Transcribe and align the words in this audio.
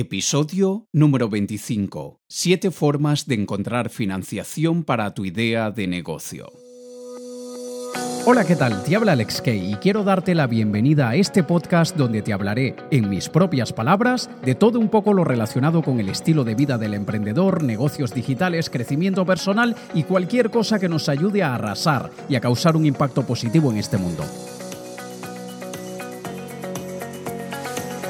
Episodio 0.00 0.86
número 0.92 1.28
25. 1.28 2.20
Siete 2.28 2.70
formas 2.70 3.26
de 3.26 3.34
encontrar 3.34 3.90
financiación 3.90 4.84
para 4.84 5.12
tu 5.12 5.24
idea 5.24 5.72
de 5.72 5.88
negocio. 5.88 6.52
Hola, 8.24 8.44
¿qué 8.44 8.54
tal? 8.54 8.84
Te 8.84 8.94
habla 8.94 9.10
Alex 9.10 9.42
Kay 9.42 9.72
y 9.72 9.74
quiero 9.74 10.04
darte 10.04 10.36
la 10.36 10.46
bienvenida 10.46 11.08
a 11.08 11.16
este 11.16 11.42
podcast 11.42 11.96
donde 11.96 12.22
te 12.22 12.32
hablaré, 12.32 12.76
en 12.92 13.08
mis 13.08 13.28
propias 13.28 13.72
palabras, 13.72 14.30
de 14.44 14.54
todo 14.54 14.78
un 14.78 14.88
poco 14.88 15.12
lo 15.14 15.24
relacionado 15.24 15.82
con 15.82 15.98
el 15.98 16.10
estilo 16.10 16.44
de 16.44 16.54
vida 16.54 16.78
del 16.78 16.94
emprendedor, 16.94 17.64
negocios 17.64 18.14
digitales, 18.14 18.70
crecimiento 18.70 19.26
personal 19.26 19.74
y 19.94 20.04
cualquier 20.04 20.52
cosa 20.52 20.78
que 20.78 20.88
nos 20.88 21.08
ayude 21.08 21.42
a 21.42 21.56
arrasar 21.56 22.12
y 22.28 22.36
a 22.36 22.40
causar 22.40 22.76
un 22.76 22.86
impacto 22.86 23.26
positivo 23.26 23.72
en 23.72 23.78
este 23.78 23.98
mundo. 23.98 24.24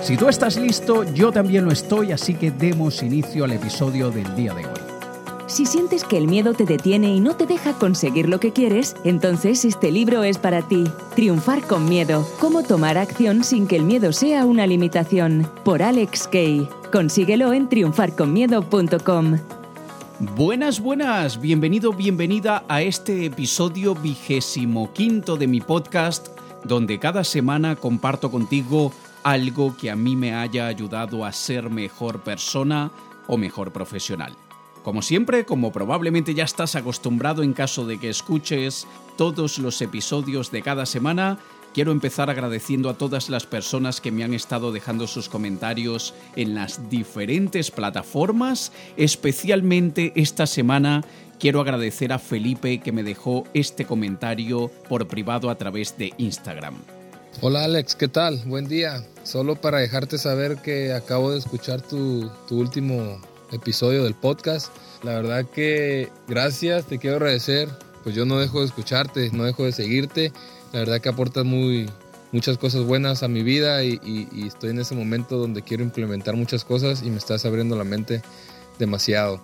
Si 0.08 0.16
tú 0.16 0.26
estás 0.26 0.56
listo, 0.56 1.04
yo 1.12 1.30
también 1.30 1.66
lo 1.66 1.70
estoy, 1.70 2.12
así 2.12 2.32
que 2.32 2.50
demos 2.50 3.02
inicio 3.02 3.44
al 3.44 3.52
episodio 3.52 4.10
del 4.10 4.34
día 4.34 4.54
de 4.54 4.64
hoy. 4.64 4.72
Si 5.46 5.66
sientes 5.66 6.02
que 6.02 6.16
el 6.16 6.26
miedo 6.26 6.54
te 6.54 6.64
detiene 6.64 7.14
y 7.14 7.20
no 7.20 7.36
te 7.36 7.44
deja 7.44 7.74
conseguir 7.74 8.26
lo 8.26 8.40
que 8.40 8.54
quieres, 8.54 8.96
entonces 9.04 9.66
este 9.66 9.92
libro 9.92 10.24
es 10.24 10.38
para 10.38 10.66
ti. 10.66 10.84
Triunfar 11.14 11.60
con 11.60 11.86
miedo. 11.86 12.26
Cómo 12.40 12.62
tomar 12.62 12.96
acción 12.96 13.44
sin 13.44 13.66
que 13.66 13.76
el 13.76 13.82
miedo 13.82 14.14
sea 14.14 14.46
una 14.46 14.66
limitación. 14.66 15.46
Por 15.62 15.82
Alex 15.82 16.26
Kay. 16.28 16.66
Consíguelo 16.90 17.52
en 17.52 17.68
triunfarconmiedo.com. 17.68 19.38
Buenas, 20.36 20.80
buenas. 20.80 21.38
Bienvenido, 21.38 21.92
bienvenida 21.92 22.64
a 22.66 22.80
este 22.80 23.26
episodio 23.26 23.94
vigésimo 23.94 24.90
quinto 24.94 25.36
de 25.36 25.48
mi 25.48 25.60
podcast, 25.60 26.28
donde 26.64 26.98
cada 26.98 27.24
semana 27.24 27.76
comparto 27.76 28.30
contigo 28.30 28.90
algo 29.30 29.76
que 29.76 29.90
a 29.90 29.96
mí 29.96 30.16
me 30.16 30.34
haya 30.34 30.66
ayudado 30.66 31.24
a 31.24 31.32
ser 31.32 31.68
mejor 31.68 32.22
persona 32.22 32.90
o 33.26 33.36
mejor 33.36 33.72
profesional. 33.72 34.34
Como 34.82 35.02
siempre, 35.02 35.44
como 35.44 35.70
probablemente 35.70 36.32
ya 36.32 36.44
estás 36.44 36.76
acostumbrado 36.76 37.42
en 37.42 37.52
caso 37.52 37.84
de 37.84 37.98
que 37.98 38.08
escuches 38.08 38.86
todos 39.18 39.58
los 39.58 39.82
episodios 39.82 40.50
de 40.50 40.62
cada 40.62 40.86
semana, 40.86 41.38
quiero 41.74 41.92
empezar 41.92 42.30
agradeciendo 42.30 42.88
a 42.88 42.96
todas 42.96 43.28
las 43.28 43.44
personas 43.44 44.00
que 44.00 44.10
me 44.10 44.24
han 44.24 44.32
estado 44.32 44.72
dejando 44.72 45.06
sus 45.06 45.28
comentarios 45.28 46.14
en 46.34 46.54
las 46.54 46.88
diferentes 46.88 47.70
plataformas, 47.70 48.72
especialmente 48.96 50.12
esta 50.16 50.46
semana 50.46 51.04
quiero 51.38 51.60
agradecer 51.60 52.14
a 52.14 52.18
Felipe 52.18 52.78
que 52.78 52.92
me 52.92 53.02
dejó 53.02 53.44
este 53.52 53.84
comentario 53.84 54.70
por 54.88 55.06
privado 55.06 55.50
a 55.50 55.58
través 55.58 55.98
de 55.98 56.14
Instagram. 56.16 56.97
Hola 57.40 57.62
Alex, 57.62 57.94
¿qué 57.94 58.08
tal? 58.08 58.42
Buen 58.46 58.66
día. 58.66 59.06
Solo 59.22 59.54
para 59.54 59.78
dejarte 59.78 60.18
saber 60.18 60.56
que 60.56 60.92
acabo 60.92 61.30
de 61.30 61.38
escuchar 61.38 61.80
tu, 61.80 62.28
último 62.50 63.20
episodio 63.52 64.02
del 64.02 64.14
podcast. 64.14 64.72
La 65.04 65.14
verdad 65.14 65.46
que 65.48 66.10
gracias, 66.26 66.86
te 66.86 66.98
quiero 66.98 67.18
agradecer. 67.18 67.68
Pues 68.02 68.16
yo 68.16 68.26
no 68.26 68.40
dejo 68.40 68.58
de 68.58 68.66
escucharte, 68.66 69.30
no 69.32 69.44
dejo 69.44 69.64
de 69.64 69.70
seguirte. 69.70 70.32
La 70.72 70.80
verdad 70.80 71.00
que 71.00 71.10
aportas 71.10 71.44
muy, 71.44 71.88
muchas 72.32 72.58
cosas 72.58 72.82
buenas 72.82 73.22
a 73.22 73.28
mi 73.28 73.44
vida 73.44 73.84
y, 73.84 74.00
estoy 74.44 74.70
en 74.70 74.80
ese 74.80 74.96
momento 74.96 75.38
donde 75.38 75.62
quiero 75.62 75.84
implementar 75.84 76.34
muchas 76.34 76.64
cosas 76.64 77.04
y 77.04 77.10
me 77.10 77.18
estás 77.18 77.44
abriendo 77.44 77.76
la 77.76 77.84
mente 77.84 78.20
demasiado. 78.80 79.40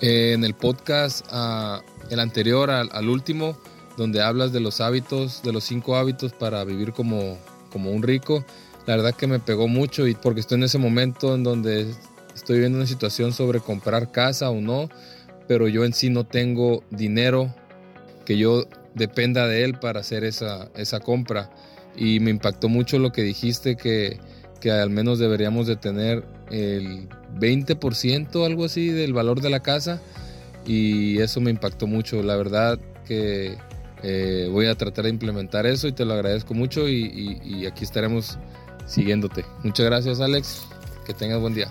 Eh, 0.00 0.32
en 0.32 0.42
el 0.42 0.54
podcast, 0.54 1.24
ah, 1.30 1.80
el 2.10 2.18
anterior 2.18 2.72
al 2.72 3.08
último, 3.08 3.56
donde 3.96 4.22
hablas 4.22 4.52
de 4.52 4.60
los 4.60 4.80
hábitos, 4.80 5.42
de 5.42 5.52
los 5.52 5.64
cinco 5.64 5.96
hábitos 5.96 6.32
para 6.32 6.64
vivir 6.64 6.92
como, 6.92 7.38
como 7.70 7.90
un 7.90 8.02
rico. 8.02 8.44
La 8.86 8.96
verdad 8.96 9.14
que 9.14 9.26
me 9.26 9.40
pegó 9.40 9.68
mucho 9.68 10.06
y 10.06 10.14
porque 10.14 10.40
estoy 10.40 10.58
en 10.58 10.64
ese 10.64 10.78
momento 10.78 11.34
en 11.34 11.42
donde 11.42 11.86
estoy 12.34 12.58
viendo 12.58 12.78
una 12.78 12.86
situación 12.86 13.32
sobre 13.32 13.60
comprar 13.60 14.12
casa 14.12 14.50
o 14.50 14.60
no, 14.60 14.88
pero 15.48 15.68
yo 15.68 15.84
en 15.84 15.92
sí 15.92 16.10
no 16.10 16.24
tengo 16.24 16.84
dinero 16.90 17.52
que 18.24 18.36
yo 18.36 18.64
dependa 18.94 19.46
de 19.46 19.64
él 19.64 19.78
para 19.78 20.00
hacer 20.00 20.24
esa, 20.24 20.68
esa 20.74 21.00
compra. 21.00 21.50
Y 21.96 22.20
me 22.20 22.30
impactó 22.30 22.68
mucho 22.68 22.98
lo 22.98 23.12
que 23.12 23.22
dijiste 23.22 23.76
que, 23.76 24.18
que 24.60 24.70
al 24.70 24.90
menos 24.90 25.18
deberíamos 25.18 25.66
de 25.66 25.76
tener 25.76 26.24
el 26.50 27.08
20%, 27.38 28.44
algo 28.44 28.64
así, 28.64 28.88
del 28.88 29.12
valor 29.12 29.40
de 29.40 29.50
la 29.50 29.60
casa. 29.60 30.00
Y 30.66 31.18
eso 31.18 31.40
me 31.40 31.50
impactó 31.50 31.86
mucho. 31.86 32.22
La 32.22 32.36
verdad 32.36 32.78
que 33.06 33.56
eh, 34.02 34.48
voy 34.50 34.66
a 34.66 34.74
tratar 34.74 35.04
de 35.04 35.10
implementar 35.10 35.66
eso 35.66 35.88
y 35.88 35.92
te 35.92 36.04
lo 36.04 36.14
agradezco 36.14 36.54
mucho 36.54 36.88
y, 36.88 37.40
y 37.44 37.66
aquí 37.66 37.84
estaremos 37.84 38.38
siguiéndote. 38.86 39.44
Muchas 39.62 39.86
gracias 39.86 40.20
Alex, 40.20 40.66
que 41.04 41.14
tengas 41.14 41.40
buen 41.40 41.54
día. 41.54 41.70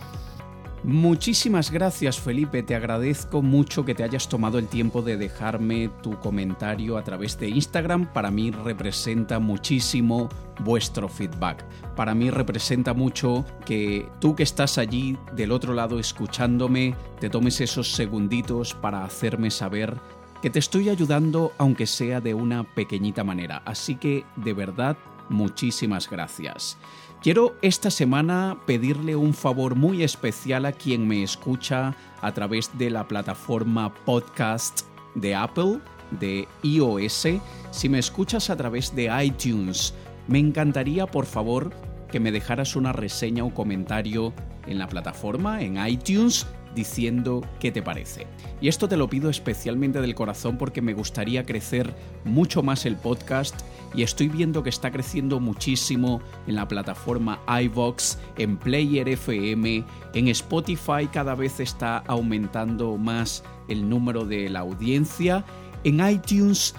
Muchísimas 0.88 1.72
gracias 1.72 2.20
Felipe, 2.20 2.62
te 2.62 2.76
agradezco 2.76 3.42
mucho 3.42 3.84
que 3.86 3.96
te 3.96 4.04
hayas 4.04 4.30
tomado 4.30 4.60
el 4.60 4.68
tiempo 4.68 5.02
de 5.02 5.18
dejarme 5.18 5.90
tu 6.04 6.20
comentario 6.20 7.00
a 7.00 7.04
través 7.04 7.40
de 7.40 7.50
Instagram. 7.50 8.14
Para 8.14 8.30
mí 8.30 8.52
representa 8.52 9.40
muchísimo 9.40 10.30
vuestro 10.60 11.10
feedback. 11.10 11.66
Para 11.96 12.14
mí 12.14 12.30
representa 12.30 12.94
mucho 12.94 13.46
que 13.66 14.08
tú 14.22 14.36
que 14.36 14.44
estás 14.44 14.78
allí 14.78 15.18
del 15.36 15.54
otro 15.54 15.74
lado 15.74 15.98
escuchándome, 15.98 16.94
te 17.20 17.32
tomes 17.32 17.62
esos 17.62 17.92
segunditos 17.94 18.76
para 18.76 19.04
hacerme 19.04 19.50
saber 19.50 19.96
que 20.46 20.52
te 20.52 20.60
estoy 20.60 20.90
ayudando 20.90 21.54
aunque 21.58 21.88
sea 21.88 22.22
de 22.22 22.36
una 22.36 22.76
pequeñita 22.76 23.24
manera. 23.24 23.64
Así 23.66 23.96
que 23.96 24.26
de 24.36 24.54
verdad, 24.54 24.96
muchísimas 25.28 26.08
gracias. 26.08 26.78
Quiero 27.20 27.56
esta 27.64 27.90
semana 27.90 28.56
pedirle 28.68 29.16
un 29.16 29.34
favor 29.34 29.74
muy 29.74 30.04
especial 30.04 30.68
a 30.68 30.72
quien 30.72 31.08
me 31.08 31.24
escucha 31.24 31.96
a 32.22 32.32
través 32.36 32.70
de 32.78 32.92
la 32.92 33.08
plataforma 33.08 33.92
podcast 34.06 34.82
de 35.16 35.34
Apple, 35.34 35.80
de 36.12 36.48
iOS. 36.62 37.26
Si 37.72 37.90
me 37.90 37.98
escuchas 37.98 38.52
a 38.52 38.56
través 38.56 38.96
de 38.96 39.10
iTunes, 39.26 39.96
me 40.28 40.38
encantaría 40.38 41.08
por 41.08 41.26
favor 41.26 41.72
que 42.12 42.20
me 42.20 42.32
dejaras 42.32 42.76
una 42.76 42.94
reseña 42.94 43.44
o 43.44 43.52
comentario 43.52 44.32
en 44.68 44.78
la 44.78 44.88
plataforma, 44.88 45.64
en 45.64 45.84
iTunes, 45.88 46.46
diciendo 46.76 47.42
qué 47.60 47.72
te 47.72 47.82
parece. 47.82 48.28
Y 48.62 48.68
esto 48.68 48.88
te 48.88 48.98
lo 48.98 49.10
pido 49.10 49.30
especialmente 49.30 50.02
del 50.02 50.14
corazón 50.14 50.58
porque 50.58 50.82
me 50.82 50.94
gustaría 50.94 51.46
crecer 51.46 51.96
mucho 52.24 52.62
más 52.62 52.86
el 52.86 52.98
podcast 52.98 53.62
y 53.96 54.04
estoy 54.04 54.28
viendo 54.28 54.62
que 54.62 54.70
está 54.70 54.92
creciendo 54.92 55.40
muchísimo 55.40 56.22
en 56.48 56.56
la 56.56 56.68
plataforma 56.68 57.40
iVox, 57.64 58.18
en 58.38 58.58
Player 58.58 59.08
FM, 59.08 59.84
en 60.14 60.28
Spotify 60.28 61.08
cada 61.12 61.34
vez 61.34 61.60
está 61.60 62.00
aumentando 62.00 62.98
más 62.98 63.44
el 63.68 63.88
número 63.88 64.26
de 64.26 64.50
la 64.50 64.60
audiencia, 64.60 65.46
en 65.84 66.06
iTunes 66.08 66.76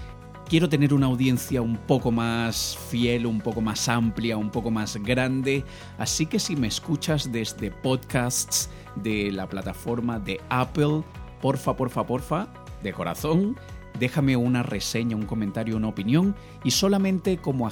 quiero 0.48 0.68
tener 0.68 0.94
una 0.94 1.06
audiencia 1.06 1.60
un 1.60 1.76
poco 1.76 2.10
más 2.10 2.78
fiel, 2.90 3.26
un 3.26 3.40
poco 3.40 3.60
más 3.60 3.88
amplia, 3.88 4.36
un 4.36 4.50
poco 4.50 4.70
más 4.70 4.96
grande. 4.96 5.64
Así 5.98 6.26
que 6.26 6.38
si 6.38 6.56
me 6.56 6.68
escuchas 6.68 7.30
desde 7.32 7.70
podcasts 7.70 8.70
de 8.96 9.30
la 9.32 9.48
plataforma 9.48 10.18
de 10.18 10.40
Apple, 10.48 11.02
porfa, 11.40 11.76
porfa, 11.76 12.06
porfa, 12.06 12.48
de 12.82 12.92
corazón, 12.92 13.56
déjame 13.98 14.36
una 14.36 14.62
reseña, 14.62 15.16
un 15.16 15.26
comentario, 15.26 15.76
una 15.76 15.88
opinión 15.88 16.34
y 16.64 16.70
solamente 16.70 17.38
como, 17.38 17.68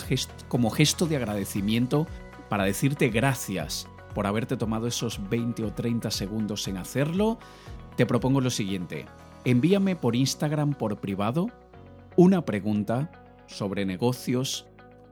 como 0.49 0.71
gesto 0.71 1.07
de 1.07 1.17
agradecimiento 1.17 2.07
para 2.49 2.65
decirte 2.65 3.09
gracias 3.09 3.89
por 4.15 4.27
haberte 4.27 4.57
tomado 4.57 4.87
esos 4.87 5.29
20 5.29 5.65
o 5.65 5.73
30 5.73 6.11
segundos 6.11 6.69
en 6.69 6.77
hacerlo, 6.77 7.39
te 7.97 8.07
propongo 8.07 8.41
lo 8.41 8.51
siguiente. 8.51 9.07
Envíame 9.45 9.97
por 9.97 10.15
Instagram 10.17 10.75
por 10.75 10.99
privado 10.99 11.49
una 12.17 12.45
pregunta 12.45 13.11
sobre 13.47 13.85
negocios 13.85 14.67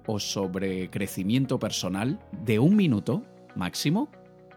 o 0.07 0.19
sobre 0.19 0.89
crecimiento 0.91 1.59
personal 1.59 2.21
de 2.45 2.59
un 2.59 2.77
minuto 2.77 3.23
máximo 3.55 4.09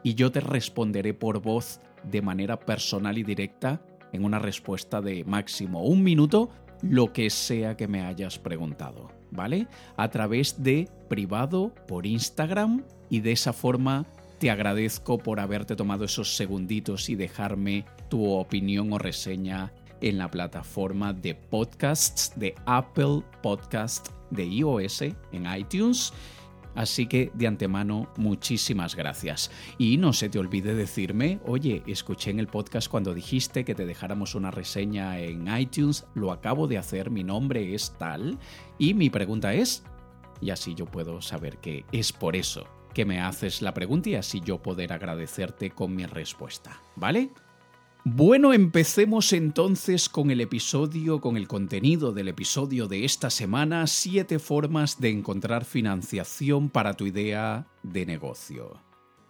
y 0.06 0.14
yo 0.14 0.32
te 0.32 0.40
responderé 0.40 1.16
por 1.16 1.42
voz 1.42 1.82
de 2.04 2.22
manera 2.22 2.60
personal 2.60 3.18
y 3.18 3.24
directa 3.24 3.82
en 4.14 4.24
una 4.24 4.38
respuesta 4.38 5.02
de 5.02 5.24
máximo 5.26 5.84
un 5.84 6.04
minuto 6.04 6.52
lo 6.84 7.12
que 7.12 7.32
sea 7.32 7.76
que 7.76 7.88
me 7.88 8.04
hayas 8.04 8.38
preguntado, 8.38 9.10
¿vale? 9.32 9.68
A 9.98 10.10
través 10.12 10.62
de 10.62 10.88
privado 11.10 11.74
por 11.88 12.06
Instagram 12.06 12.84
y 13.10 13.22
de 13.22 13.32
esa 13.32 13.52
forma 13.52 14.06
te 14.38 14.52
agradezco 14.52 15.18
por 15.18 15.40
haberte 15.40 15.76
tomado 15.76 16.06
esos 16.06 16.36
segunditos 16.36 17.10
y 17.10 17.16
dejarme 17.16 17.86
tu 18.08 18.30
opinión 18.30 18.94
o 18.94 19.00
reseña 19.00 19.74
en 20.02 20.20
la 20.20 20.30
plataforma 20.30 21.14
de 21.14 21.34
podcasts 21.34 22.32
de 22.36 22.54
Apple 22.68 23.24
Podcast 23.42 24.10
de 24.30 24.46
iOS 24.46 25.02
en 25.02 25.58
iTunes. 25.58 26.14
Así 26.76 27.08
que 27.08 27.32
de 27.34 27.48
antemano, 27.48 28.10
muchísimas 28.18 28.96
gracias. 28.96 29.50
Y 29.78 29.98
no 29.98 30.14
se 30.14 30.30
te 30.30 30.40
olvide 30.40 30.76
decirme, 30.76 31.40
oye, 31.46 31.84
escuché 31.88 32.32
en 32.32 32.40
el 32.40 32.48
podcast 32.48 32.90
cuando 32.90 33.14
dijiste 33.14 33.66
que 33.66 33.76
te 33.76 33.86
dejáramos 33.86 34.36
una 34.36 34.52
reseña 34.52 35.20
en 35.20 35.48
iTunes, 35.58 36.06
lo 36.14 36.32
acabo 36.32 36.68
de 36.68 36.78
hacer, 36.78 37.10
mi 37.10 37.24
nombre 37.24 37.74
es 37.74 37.96
tal. 37.98 38.38
Y 38.78 38.94
mi 38.94 39.10
pregunta 39.10 39.54
es, 39.54 39.84
y 40.42 40.50
así 40.50 40.76
yo 40.76 40.86
puedo 40.86 41.22
saber 41.22 41.58
que 41.58 41.86
es 41.92 42.12
por 42.12 42.36
eso 42.36 42.68
que 42.94 43.06
me 43.06 43.20
haces 43.20 43.62
la 43.62 43.74
pregunta 43.74 44.10
y 44.10 44.16
así 44.16 44.40
yo 44.40 44.64
poder 44.64 44.94
agradecerte 44.94 45.70
con 45.70 45.94
mi 45.94 46.06
respuesta, 46.06 46.82
¿vale? 46.96 47.30
Bueno, 48.08 48.54
empecemos 48.54 49.34
entonces 49.34 50.10
con 50.10 50.30
el 50.30 50.40
episodio, 50.40 51.20
con 51.20 51.38
el 51.38 51.48
contenido 51.48 52.12
del 52.12 52.28
episodio 52.28 52.88
de 52.88 53.04
esta 53.04 53.32
semana, 53.32 53.88
siete 53.88 54.38
formas 54.38 55.02
de 55.02 55.10
encontrar 55.10 55.66
financiación 55.66 56.70
para 56.70 56.94
tu 56.94 57.08
idea 57.08 57.66
de 57.82 58.06
negocio. 58.06 58.80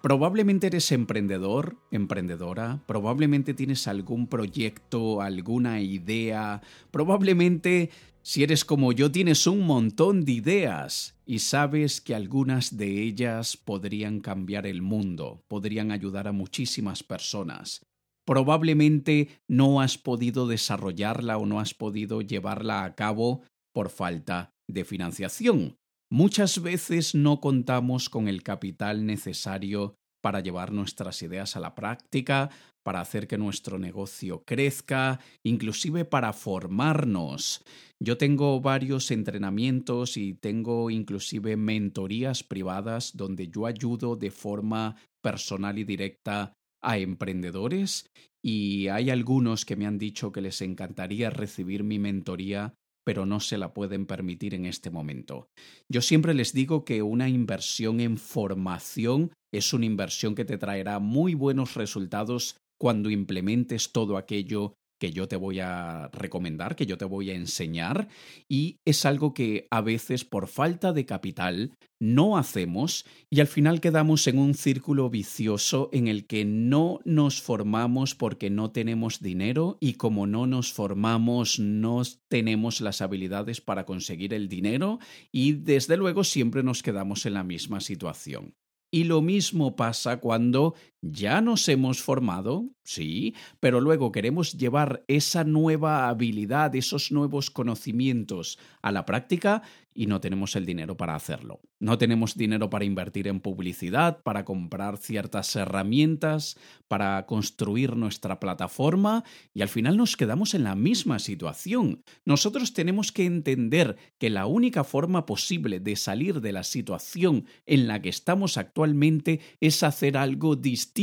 Probablemente 0.03 0.67
eres 0.67 0.91
emprendedor, 0.91 1.77
emprendedora, 1.89 2.83
probablemente 2.85 3.53
tienes 3.53 3.87
algún 3.87 4.27
proyecto, 4.27 5.21
alguna 5.21 5.79
idea, 5.79 6.61
probablemente 6.91 7.91
si 8.23 8.43
eres 8.43 8.65
como 8.65 8.91
yo 8.91 9.09
tienes 9.09 9.47
un 9.47 9.65
montón 9.65 10.25
de 10.25 10.33
ideas 10.33 11.15
y 11.25 11.39
sabes 11.39 12.01
que 12.01 12.13
algunas 12.13 12.75
de 12.75 13.03
ellas 13.03 13.55
podrían 13.55 14.19
cambiar 14.19 14.67
el 14.67 14.81
mundo, 14.81 15.45
podrían 15.47 15.93
ayudar 15.93 16.27
a 16.27 16.33
muchísimas 16.33 17.03
personas 17.03 17.85
probablemente 18.25 19.29
no 19.47 19.81
has 19.81 19.97
podido 19.97 20.47
desarrollarla 20.47 21.37
o 21.37 21.45
no 21.45 21.59
has 21.59 21.73
podido 21.73 22.21
llevarla 22.21 22.83
a 22.83 22.95
cabo 22.95 23.41
por 23.73 23.89
falta 23.89 24.51
de 24.67 24.83
financiación. 24.83 25.77
Muchas 26.11 26.61
veces 26.61 27.15
no 27.15 27.39
contamos 27.39 28.09
con 28.09 28.27
el 28.27 28.43
capital 28.43 29.05
necesario 29.05 29.95
para 30.21 30.39
llevar 30.39 30.71
nuestras 30.71 31.21
ideas 31.21 31.55
a 31.55 31.59
la 31.59 31.75
práctica, 31.75 32.49
para 32.83 33.01
hacer 33.01 33.27
que 33.27 33.37
nuestro 33.37 33.79
negocio 33.79 34.43
crezca, 34.45 35.19
inclusive 35.43 36.05
para 36.05 36.33
formarnos. 36.33 37.63
Yo 37.99 38.17
tengo 38.17 38.61
varios 38.61 39.11
entrenamientos 39.11 40.17
y 40.17 40.33
tengo 40.33 40.89
inclusive 40.89 41.57
mentorías 41.57 42.43
privadas 42.43 43.15
donde 43.15 43.47
yo 43.47 43.65
ayudo 43.65 44.15
de 44.15 44.31
forma 44.31 44.95
personal 45.21 45.77
y 45.79 45.83
directa 45.83 46.53
a 46.85 46.97
emprendedores 46.97 48.09
y 48.43 48.87
hay 48.87 49.09
algunos 49.09 49.65
que 49.65 49.75
me 49.75 49.85
han 49.85 49.97
dicho 49.97 50.31
que 50.31 50.41
les 50.41 50.61
encantaría 50.61 51.29
recibir 51.29 51.83
mi 51.83 51.99
mentoría 51.99 52.75
pero 53.05 53.25
no 53.25 53.39
se 53.39 53.57
la 53.57 53.73
pueden 53.73 54.07
permitir 54.07 54.55
en 54.55 54.65
este 54.65 54.89
momento. 54.89 55.47
Yo 55.89 56.01
siempre 56.01 56.33
les 56.33 56.53
digo 56.53 56.83
que 56.83 57.03
una 57.03 57.29
inversión 57.29 57.99
en 57.99 58.17
formación 58.17 59.31
es 59.53 59.73
una 59.73 59.85
inversión 59.85 60.33
que 60.33 60.43
te 60.43 60.57
traerá 60.57 60.99
muy 60.99 61.35
buenos 61.35 61.75
resultados 61.75 62.57
cuando 62.81 63.09
implementes 63.09 63.91
todo 63.91 64.17
aquello 64.17 64.73
que 65.05 65.11
yo 65.11 65.27
te 65.27 65.35
voy 65.35 65.59
a 65.59 66.09
recomendar, 66.13 66.75
que 66.75 66.87
yo 66.87 66.97
te 66.97 67.05
voy 67.05 67.29
a 67.29 67.35
enseñar, 67.35 68.07
y 68.49 68.79
es 68.85 69.05
algo 69.05 69.35
que 69.35 69.67
a 69.69 69.81
veces 69.81 70.25
por 70.25 70.47
falta 70.47 70.93
de 70.93 71.05
capital 71.05 71.73
no 71.99 72.39
hacemos 72.39 73.05
y 73.29 73.39
al 73.39 73.45
final 73.45 73.81
quedamos 73.81 74.25
en 74.25 74.39
un 74.39 74.55
círculo 74.55 75.11
vicioso 75.11 75.89
en 75.93 76.07
el 76.07 76.25
que 76.25 76.43
no 76.43 77.01
nos 77.05 77.39
formamos 77.39 78.15
porque 78.15 78.49
no 78.49 78.71
tenemos 78.71 79.21
dinero 79.21 79.77
y 79.79 79.93
como 79.93 80.25
no 80.25 80.47
nos 80.47 80.73
formamos 80.73 81.59
no 81.59 82.01
tenemos 82.27 82.81
las 82.81 83.01
habilidades 83.01 83.61
para 83.61 83.85
conseguir 83.85 84.33
el 84.33 84.49
dinero 84.49 84.97
y 85.31 85.51
desde 85.51 85.97
luego 85.97 86.23
siempre 86.23 86.63
nos 86.63 86.81
quedamos 86.81 87.27
en 87.27 87.35
la 87.35 87.43
misma 87.43 87.79
situación. 87.79 88.55
Y 88.91 89.03
lo 89.03 89.21
mismo 89.21 89.75
pasa 89.75 90.21
cuando 90.21 90.73
ya 91.11 91.39
nos 91.39 91.69
hemos 91.69 92.01
formado, 92.01 92.65
sí, 92.83 93.35
pero 93.59 93.79
luego 93.79 94.11
queremos 94.11 94.53
llevar 94.57 95.03
esa 95.07 95.43
nueva 95.43 96.09
habilidad, 96.09 96.75
esos 96.75 97.11
nuevos 97.11 97.51
conocimientos 97.51 98.57
a 98.81 98.91
la 98.91 99.05
práctica 99.05 99.61
y 99.93 100.07
no 100.07 100.19
tenemos 100.19 100.55
el 100.55 100.65
dinero 100.65 100.97
para 100.97 101.15
hacerlo. 101.15 101.61
No 101.79 101.97
tenemos 101.97 102.35
dinero 102.35 102.69
para 102.69 102.85
invertir 102.85 103.27
en 103.27 103.39
publicidad, 103.39 104.21
para 104.23 104.43
comprar 104.43 104.97
ciertas 104.97 105.55
herramientas, 105.55 106.57
para 106.87 107.25
construir 107.25 107.95
nuestra 107.95 108.39
plataforma 108.39 109.23
y 109.53 109.61
al 109.61 109.69
final 109.69 109.95
nos 109.95 110.17
quedamos 110.17 110.53
en 110.53 110.63
la 110.63 110.75
misma 110.75 111.19
situación. 111.19 112.03
Nosotros 112.25 112.73
tenemos 112.73 113.11
que 113.11 113.25
entender 113.25 113.95
que 114.17 114.29
la 114.29 114.47
única 114.47 114.83
forma 114.83 115.25
posible 115.25 115.79
de 115.79 115.95
salir 115.95 116.41
de 116.41 116.51
la 116.51 116.63
situación 116.63 117.45
en 117.65 117.87
la 117.87 118.01
que 118.01 118.09
estamos 118.09 118.57
actualmente 118.57 119.39
es 119.61 119.81
hacer 119.83 120.17
algo 120.17 120.55
distinto 120.55 120.94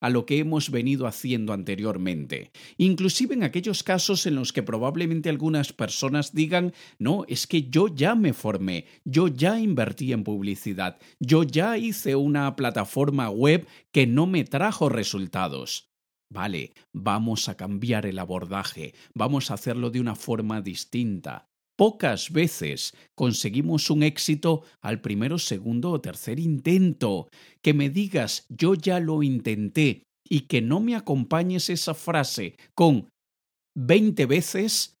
a 0.00 0.08
lo 0.08 0.24
que 0.24 0.38
hemos 0.38 0.70
venido 0.70 1.06
haciendo 1.06 1.52
anteriormente. 1.52 2.50
Inclusive 2.78 3.34
en 3.34 3.42
aquellos 3.42 3.82
casos 3.82 4.24
en 4.26 4.34
los 4.34 4.52
que 4.52 4.62
probablemente 4.62 5.28
algunas 5.28 5.72
personas 5.72 6.32
digan, 6.32 6.72
no, 6.98 7.24
es 7.28 7.46
que 7.46 7.68
yo 7.68 7.88
ya 7.88 8.14
me 8.14 8.32
formé, 8.32 8.86
yo 9.04 9.28
ya 9.28 9.58
invertí 9.60 10.12
en 10.12 10.24
publicidad, 10.24 10.98
yo 11.20 11.42
ya 11.42 11.76
hice 11.76 12.16
una 12.16 12.56
plataforma 12.56 13.28
web 13.28 13.66
que 13.92 14.06
no 14.06 14.26
me 14.26 14.44
trajo 14.44 14.88
resultados. 14.88 15.90
Vale, 16.30 16.72
vamos 16.92 17.48
a 17.48 17.56
cambiar 17.56 18.06
el 18.06 18.18
abordaje, 18.18 18.94
vamos 19.14 19.50
a 19.50 19.54
hacerlo 19.54 19.90
de 19.90 20.00
una 20.00 20.14
forma 20.14 20.62
distinta. 20.62 21.50
Pocas 21.78 22.32
veces 22.32 22.92
conseguimos 23.14 23.88
un 23.88 24.02
éxito 24.02 24.64
al 24.82 25.00
primero, 25.00 25.38
segundo 25.38 25.92
o 25.92 26.00
tercer 26.00 26.40
intento. 26.40 27.28
Que 27.62 27.72
me 27.72 27.88
digas 27.88 28.46
yo 28.48 28.74
ya 28.74 28.98
lo 28.98 29.22
intenté 29.22 30.02
y 30.28 30.40
que 30.48 30.60
no 30.60 30.80
me 30.80 30.96
acompañes 30.96 31.70
esa 31.70 31.94
frase 31.94 32.56
con 32.74 33.08
veinte 33.76 34.26
veces, 34.26 34.96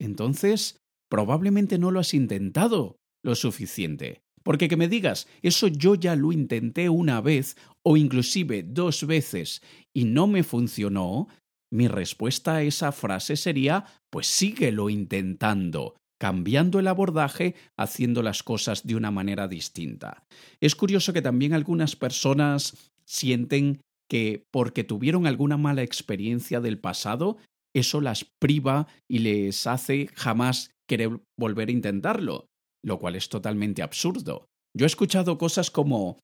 entonces 0.00 0.78
probablemente 1.10 1.78
no 1.78 1.90
lo 1.90 2.00
has 2.00 2.14
intentado 2.14 2.96
lo 3.22 3.34
suficiente. 3.34 4.22
Porque 4.42 4.68
que 4.68 4.78
me 4.78 4.88
digas, 4.88 5.28
eso 5.42 5.68
yo 5.68 5.94
ya 5.94 6.16
lo 6.16 6.32
intenté 6.32 6.88
una 6.88 7.20
vez 7.20 7.56
o 7.84 7.98
inclusive 7.98 8.62
dos 8.62 9.06
veces 9.06 9.60
y 9.94 10.06
no 10.06 10.26
me 10.26 10.42
funcionó, 10.42 11.28
mi 11.70 11.86
respuesta 11.86 12.56
a 12.56 12.62
esa 12.62 12.92
frase 12.92 13.36
sería, 13.36 13.84
pues 14.10 14.26
síguelo 14.26 14.88
intentando, 14.88 15.96
cambiando 16.20 16.78
el 16.78 16.88
abordaje, 16.88 17.54
haciendo 17.76 18.22
las 18.22 18.42
cosas 18.42 18.86
de 18.86 18.96
una 18.96 19.10
manera 19.10 19.48
distinta. 19.48 20.26
Es 20.60 20.74
curioso 20.74 21.12
que 21.12 21.22
también 21.22 21.52
algunas 21.52 21.96
personas 21.96 22.92
sienten 23.04 23.80
que 24.08 24.44
porque 24.50 24.84
tuvieron 24.84 25.26
alguna 25.26 25.56
mala 25.56 25.82
experiencia 25.82 26.60
del 26.60 26.78
pasado, 26.78 27.38
eso 27.74 28.00
las 28.00 28.24
priva 28.40 28.86
y 29.10 29.18
les 29.20 29.66
hace 29.66 30.08
jamás 30.14 30.70
querer 30.88 31.20
volver 31.38 31.68
a 31.68 31.72
intentarlo, 31.72 32.46
lo 32.84 32.98
cual 32.98 33.16
es 33.16 33.28
totalmente 33.28 33.82
absurdo. 33.82 34.46
Yo 34.76 34.84
he 34.84 34.86
escuchado 34.86 35.38
cosas 35.38 35.70
como 35.70 36.18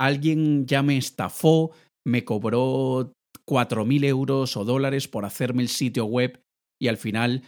alguien 0.00 0.66
ya 0.66 0.82
me 0.82 0.96
estafó, 0.96 1.72
me 2.06 2.24
cobró 2.24 3.12
cuatro 3.46 3.84
mil 3.84 4.04
euros 4.04 4.56
o 4.56 4.64
dólares 4.64 5.08
por 5.08 5.24
hacerme 5.24 5.62
el 5.62 5.68
sitio 5.68 6.04
web 6.04 6.40
y 6.80 6.88
al 6.88 6.96
final 6.96 7.42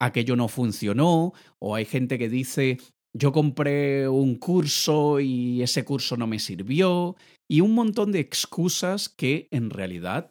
aquello 0.00 0.34
no 0.34 0.48
funcionó, 0.48 1.32
o 1.60 1.74
hay 1.74 1.84
gente 1.84 2.18
que 2.18 2.28
dice 2.28 2.78
yo 3.12 3.32
compré 3.32 4.08
un 4.08 4.36
curso 4.36 5.18
y 5.20 5.62
ese 5.62 5.84
curso 5.84 6.16
no 6.16 6.26
me 6.26 6.38
sirvió, 6.38 7.16
y 7.48 7.60
un 7.60 7.74
montón 7.74 8.12
de 8.12 8.20
excusas 8.20 9.08
que 9.08 9.48
en 9.50 9.70
realidad 9.70 10.30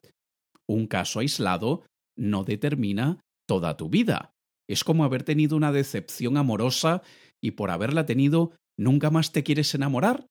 un 0.68 0.88
caso 0.88 1.20
aislado 1.20 1.84
no 2.18 2.44
determina 2.44 3.20
toda 3.48 3.76
tu 3.76 3.90
vida. 3.90 4.32
Es 4.70 4.84
como 4.84 5.04
haber 5.04 5.24
tenido 5.24 5.58
una 5.58 5.72
decepción 5.72 6.38
amorosa 6.38 7.02
y 7.42 7.52
por 7.52 7.72
haberla 7.72 8.06
tenido 8.06 8.54
nunca 8.78 9.10
más 9.10 9.32
te 9.32 9.44
quieres 9.44 9.74
enamorar. 9.74 10.28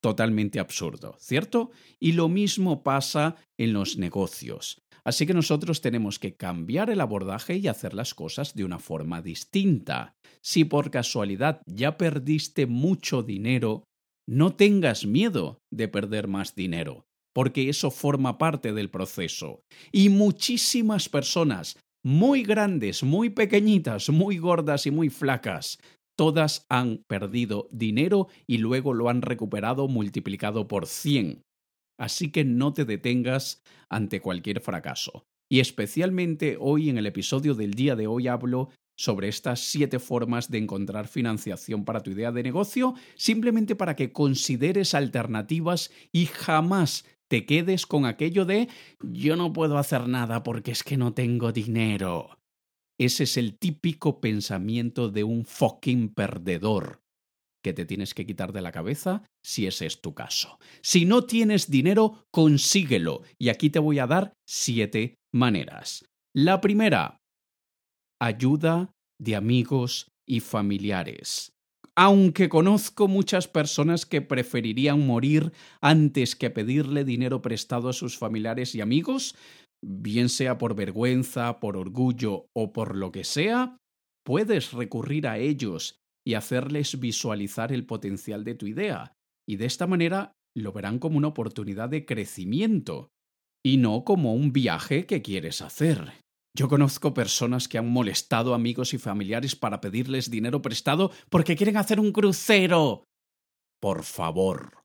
Totalmente 0.00 0.60
absurdo, 0.60 1.16
¿cierto? 1.18 1.70
Y 1.98 2.12
lo 2.12 2.28
mismo 2.28 2.82
pasa 2.82 3.36
en 3.58 3.72
los 3.72 3.98
negocios. 3.98 4.78
Así 5.06 5.24
que 5.24 5.34
nosotros 5.34 5.80
tenemos 5.82 6.18
que 6.18 6.34
cambiar 6.34 6.90
el 6.90 7.00
abordaje 7.00 7.58
y 7.58 7.68
hacer 7.68 7.94
las 7.94 8.12
cosas 8.12 8.56
de 8.56 8.64
una 8.64 8.80
forma 8.80 9.22
distinta. 9.22 10.16
Si 10.42 10.64
por 10.64 10.90
casualidad 10.90 11.62
ya 11.64 11.96
perdiste 11.96 12.66
mucho 12.66 13.22
dinero, 13.22 13.84
no 14.28 14.56
tengas 14.56 15.06
miedo 15.06 15.60
de 15.70 15.86
perder 15.86 16.26
más 16.26 16.56
dinero, 16.56 17.06
porque 17.32 17.68
eso 17.68 17.92
forma 17.92 18.36
parte 18.36 18.72
del 18.72 18.90
proceso. 18.90 19.62
Y 19.92 20.08
muchísimas 20.08 21.08
personas 21.08 21.78
muy 22.04 22.42
grandes, 22.42 23.04
muy 23.04 23.30
pequeñitas, 23.30 24.08
muy 24.08 24.38
gordas 24.38 24.86
y 24.86 24.90
muy 24.90 25.08
flacas. 25.08 25.78
Todas 26.18 26.66
han 26.68 27.04
perdido 27.06 27.68
dinero 27.70 28.26
y 28.48 28.58
luego 28.58 28.92
lo 28.92 29.08
han 29.08 29.22
recuperado 29.22 29.86
multiplicado 29.86 30.66
por 30.66 30.88
100. 30.88 31.45
Así 31.98 32.30
que 32.30 32.44
no 32.44 32.72
te 32.72 32.84
detengas 32.84 33.62
ante 33.88 34.20
cualquier 34.20 34.60
fracaso. 34.60 35.24
Y 35.48 35.60
especialmente 35.60 36.56
hoy 36.58 36.90
en 36.90 36.98
el 36.98 37.06
episodio 37.06 37.54
del 37.54 37.74
día 37.74 37.96
de 37.96 38.06
hoy 38.06 38.28
hablo 38.28 38.70
sobre 38.98 39.28
estas 39.28 39.60
siete 39.60 39.98
formas 39.98 40.50
de 40.50 40.58
encontrar 40.58 41.06
financiación 41.06 41.84
para 41.84 42.00
tu 42.00 42.10
idea 42.10 42.32
de 42.32 42.42
negocio, 42.42 42.94
simplemente 43.14 43.76
para 43.76 43.94
que 43.94 44.12
consideres 44.12 44.94
alternativas 44.94 45.90
y 46.12 46.26
jamás 46.26 47.04
te 47.28 47.44
quedes 47.44 47.86
con 47.86 48.06
aquello 48.06 48.44
de 48.44 48.68
yo 49.02 49.36
no 49.36 49.52
puedo 49.52 49.78
hacer 49.78 50.08
nada 50.08 50.42
porque 50.42 50.70
es 50.70 50.82
que 50.82 50.96
no 50.96 51.12
tengo 51.12 51.52
dinero. 51.52 52.38
Ese 52.98 53.24
es 53.24 53.36
el 53.36 53.58
típico 53.58 54.20
pensamiento 54.20 55.10
de 55.10 55.24
un 55.24 55.44
fucking 55.44 56.14
perdedor, 56.14 57.02
que 57.66 57.72
te 57.72 57.84
tienes 57.84 58.14
que 58.14 58.24
quitar 58.24 58.52
de 58.52 58.62
la 58.62 58.70
cabeza 58.70 59.24
si 59.44 59.66
ese 59.66 59.86
es 59.86 60.00
tu 60.00 60.14
caso. 60.14 60.60
Si 60.82 61.04
no 61.04 61.24
tienes 61.24 61.68
dinero, 61.68 62.24
consíguelo. 62.30 63.22
Y 63.40 63.48
aquí 63.48 63.70
te 63.70 63.80
voy 63.80 63.98
a 63.98 64.06
dar 64.06 64.34
siete 64.48 65.16
maneras. 65.34 66.04
La 66.32 66.60
primera, 66.60 67.18
ayuda 68.22 68.92
de 69.20 69.34
amigos 69.34 70.12
y 70.28 70.38
familiares. 70.38 71.50
Aunque 71.96 72.48
conozco 72.48 73.08
muchas 73.08 73.48
personas 73.48 74.06
que 74.06 74.22
preferirían 74.22 75.04
morir 75.04 75.50
antes 75.80 76.36
que 76.36 76.50
pedirle 76.50 77.02
dinero 77.02 77.42
prestado 77.42 77.88
a 77.88 77.94
sus 77.94 78.16
familiares 78.16 78.76
y 78.76 78.80
amigos, 78.80 79.34
bien 79.84 80.28
sea 80.28 80.56
por 80.56 80.76
vergüenza, 80.76 81.58
por 81.58 81.76
orgullo 81.76 82.46
o 82.54 82.72
por 82.72 82.94
lo 82.94 83.10
que 83.10 83.24
sea, 83.24 83.76
puedes 84.24 84.72
recurrir 84.72 85.26
a 85.26 85.38
ellos 85.38 85.98
y 86.26 86.34
hacerles 86.34 86.98
visualizar 86.98 87.72
el 87.72 87.86
potencial 87.86 88.42
de 88.42 88.54
tu 88.54 88.66
idea, 88.66 89.12
y 89.48 89.56
de 89.56 89.66
esta 89.66 89.86
manera 89.86 90.32
lo 90.56 90.72
verán 90.72 90.98
como 90.98 91.18
una 91.18 91.28
oportunidad 91.28 91.88
de 91.88 92.04
crecimiento 92.04 93.10
y 93.64 93.76
no 93.76 94.04
como 94.04 94.34
un 94.34 94.52
viaje 94.52 95.06
que 95.06 95.22
quieres 95.22 95.62
hacer. 95.62 96.14
Yo 96.56 96.68
conozco 96.68 97.14
personas 97.14 97.68
que 97.68 97.78
han 97.78 97.88
molestado 97.88 98.54
amigos 98.54 98.94
y 98.94 98.98
familiares 98.98 99.54
para 99.54 99.80
pedirles 99.80 100.30
dinero 100.30 100.62
prestado 100.62 101.12
porque 101.28 101.54
quieren 101.54 101.76
hacer 101.76 102.00
un 102.00 102.12
crucero. 102.12 103.04
Por 103.80 104.02
favor. 104.02 104.82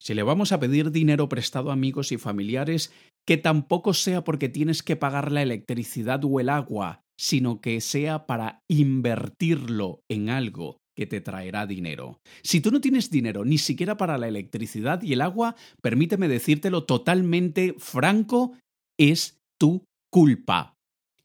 Si 0.00 0.14
le 0.14 0.22
vamos 0.22 0.52
a 0.52 0.60
pedir 0.60 0.92
dinero 0.92 1.28
prestado 1.28 1.70
a 1.70 1.72
amigos 1.72 2.12
y 2.12 2.16
familiares, 2.16 2.92
que 3.26 3.36
tampoco 3.36 3.92
sea 3.92 4.22
porque 4.22 4.48
tienes 4.48 4.82
que 4.82 4.96
pagar 4.96 5.32
la 5.32 5.42
electricidad 5.42 6.24
o 6.24 6.40
el 6.40 6.48
agua, 6.48 7.03
sino 7.18 7.60
que 7.60 7.80
sea 7.80 8.26
para 8.26 8.60
invertirlo 8.68 10.00
en 10.10 10.30
algo 10.30 10.78
que 10.96 11.06
te 11.06 11.20
traerá 11.20 11.66
dinero. 11.66 12.20
Si 12.42 12.60
tú 12.60 12.70
no 12.70 12.80
tienes 12.80 13.10
dinero 13.10 13.44
ni 13.44 13.58
siquiera 13.58 13.96
para 13.96 14.18
la 14.18 14.28
electricidad 14.28 15.02
y 15.02 15.12
el 15.12 15.20
agua, 15.20 15.56
permíteme 15.82 16.28
decírtelo 16.28 16.84
totalmente 16.84 17.74
franco, 17.78 18.56
es 18.98 19.38
tu 19.60 19.84
culpa. 20.12 20.74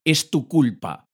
Es 0.06 0.32
tu 0.32 0.48
culpa. 0.48 1.06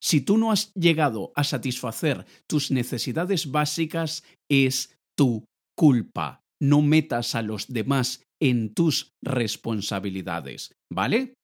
Si 0.00 0.20
tú 0.20 0.36
no 0.36 0.52
has 0.52 0.72
llegado 0.74 1.32
a 1.34 1.44
satisfacer 1.44 2.26
tus 2.46 2.70
necesidades 2.70 3.50
básicas, 3.50 4.22
es 4.50 4.94
tu 5.16 5.44
culpa. 5.76 6.40
No 6.60 6.82
metas 6.82 7.34
a 7.34 7.42
los 7.42 7.72
demás 7.72 8.22
en 8.40 8.74
tus 8.74 9.12
responsabilidades, 9.24 10.72
¿vale? 10.92 11.34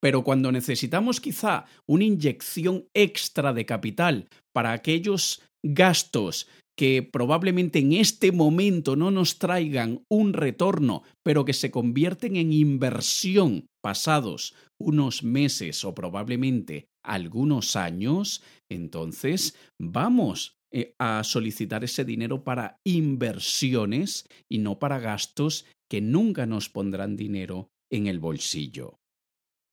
Pero 0.00 0.24
cuando 0.24 0.50
necesitamos 0.50 1.20
quizá 1.20 1.66
una 1.86 2.04
inyección 2.04 2.86
extra 2.94 3.52
de 3.52 3.66
capital 3.66 4.28
para 4.52 4.72
aquellos 4.72 5.42
gastos 5.62 6.48
que 6.76 7.02
probablemente 7.02 7.78
en 7.78 7.92
este 7.92 8.32
momento 8.32 8.96
no 8.96 9.10
nos 9.10 9.38
traigan 9.38 10.02
un 10.08 10.32
retorno, 10.32 11.02
pero 11.22 11.44
que 11.44 11.52
se 11.52 11.70
convierten 11.70 12.36
en 12.36 12.54
inversión 12.54 13.66
pasados 13.82 14.54
unos 14.80 15.22
meses 15.22 15.84
o 15.84 15.94
probablemente 15.94 16.88
algunos 17.04 17.76
años, 17.76 18.42
entonces 18.70 19.56
vamos 19.78 20.54
eh, 20.72 20.94
a 20.98 21.24
solicitar 21.24 21.84
ese 21.84 22.04
dinero 22.04 22.44
para 22.44 22.78
inversiones 22.84 24.26
y 24.48 24.58
no 24.58 24.78
para 24.78 25.00
gastos 25.00 25.66
que 25.90 26.00
nunca 26.00 26.46
nos 26.46 26.68
pondrán 26.68 27.16
dinero 27.16 27.68
en 27.90 28.06
el 28.06 28.20
bolsillo. 28.20 28.99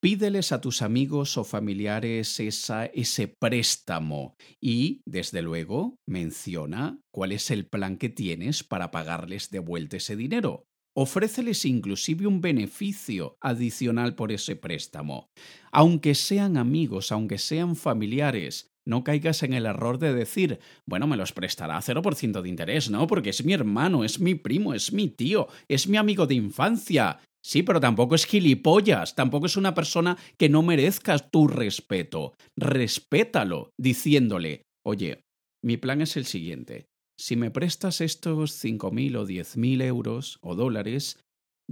Pídeles 0.00 0.52
a 0.52 0.60
tus 0.60 0.82
amigos 0.82 1.36
o 1.38 1.42
familiares 1.42 2.38
ese 2.38 3.36
préstamo 3.40 4.36
y, 4.60 5.02
desde 5.04 5.42
luego, 5.42 5.96
menciona 6.06 7.00
cuál 7.12 7.32
es 7.32 7.50
el 7.50 7.66
plan 7.66 7.96
que 7.96 8.08
tienes 8.08 8.62
para 8.62 8.92
pagarles 8.92 9.50
de 9.50 9.58
vuelta 9.58 9.96
ese 9.96 10.14
dinero. 10.14 10.66
Ofréceles 10.96 11.64
inclusive 11.64 12.28
un 12.28 12.40
beneficio 12.40 13.34
adicional 13.40 14.14
por 14.14 14.30
ese 14.30 14.54
préstamo. 14.54 15.26
Aunque 15.72 16.14
sean 16.14 16.58
amigos, 16.58 17.10
aunque 17.10 17.38
sean 17.38 17.74
familiares, 17.74 18.68
no 18.86 19.02
caigas 19.02 19.42
en 19.42 19.52
el 19.52 19.66
error 19.66 19.98
de 19.98 20.14
decir, 20.14 20.60
bueno, 20.86 21.08
me 21.08 21.16
los 21.16 21.32
prestará 21.32 21.76
a 21.76 21.82
0% 21.82 22.40
de 22.40 22.48
interés, 22.48 22.88
¿no? 22.88 23.08
Porque 23.08 23.30
es 23.30 23.44
mi 23.44 23.52
hermano, 23.52 24.04
es 24.04 24.20
mi 24.20 24.36
primo, 24.36 24.74
es 24.74 24.92
mi 24.92 25.08
tío, 25.08 25.48
es 25.66 25.88
mi 25.88 25.96
amigo 25.96 26.28
de 26.28 26.36
infancia. 26.36 27.18
Sí, 27.48 27.62
pero 27.62 27.80
tampoco 27.80 28.14
es 28.14 28.26
gilipollas, 28.26 29.14
tampoco 29.14 29.46
es 29.46 29.56
una 29.56 29.72
persona 29.72 30.18
que 30.36 30.50
no 30.50 30.62
merezca 30.62 31.18
tu 31.18 31.48
respeto. 31.48 32.34
Respétalo, 32.58 33.72
diciéndole, 33.78 34.66
oye, 34.84 35.22
mi 35.64 35.78
plan 35.78 36.02
es 36.02 36.18
el 36.18 36.26
siguiente. 36.26 36.84
Si 37.18 37.36
me 37.36 37.50
prestas 37.50 38.02
estos 38.02 38.52
cinco 38.52 38.90
mil 38.90 39.16
o 39.16 39.24
diez 39.24 39.56
mil 39.56 39.80
euros 39.80 40.38
o 40.42 40.56
dólares, 40.56 41.20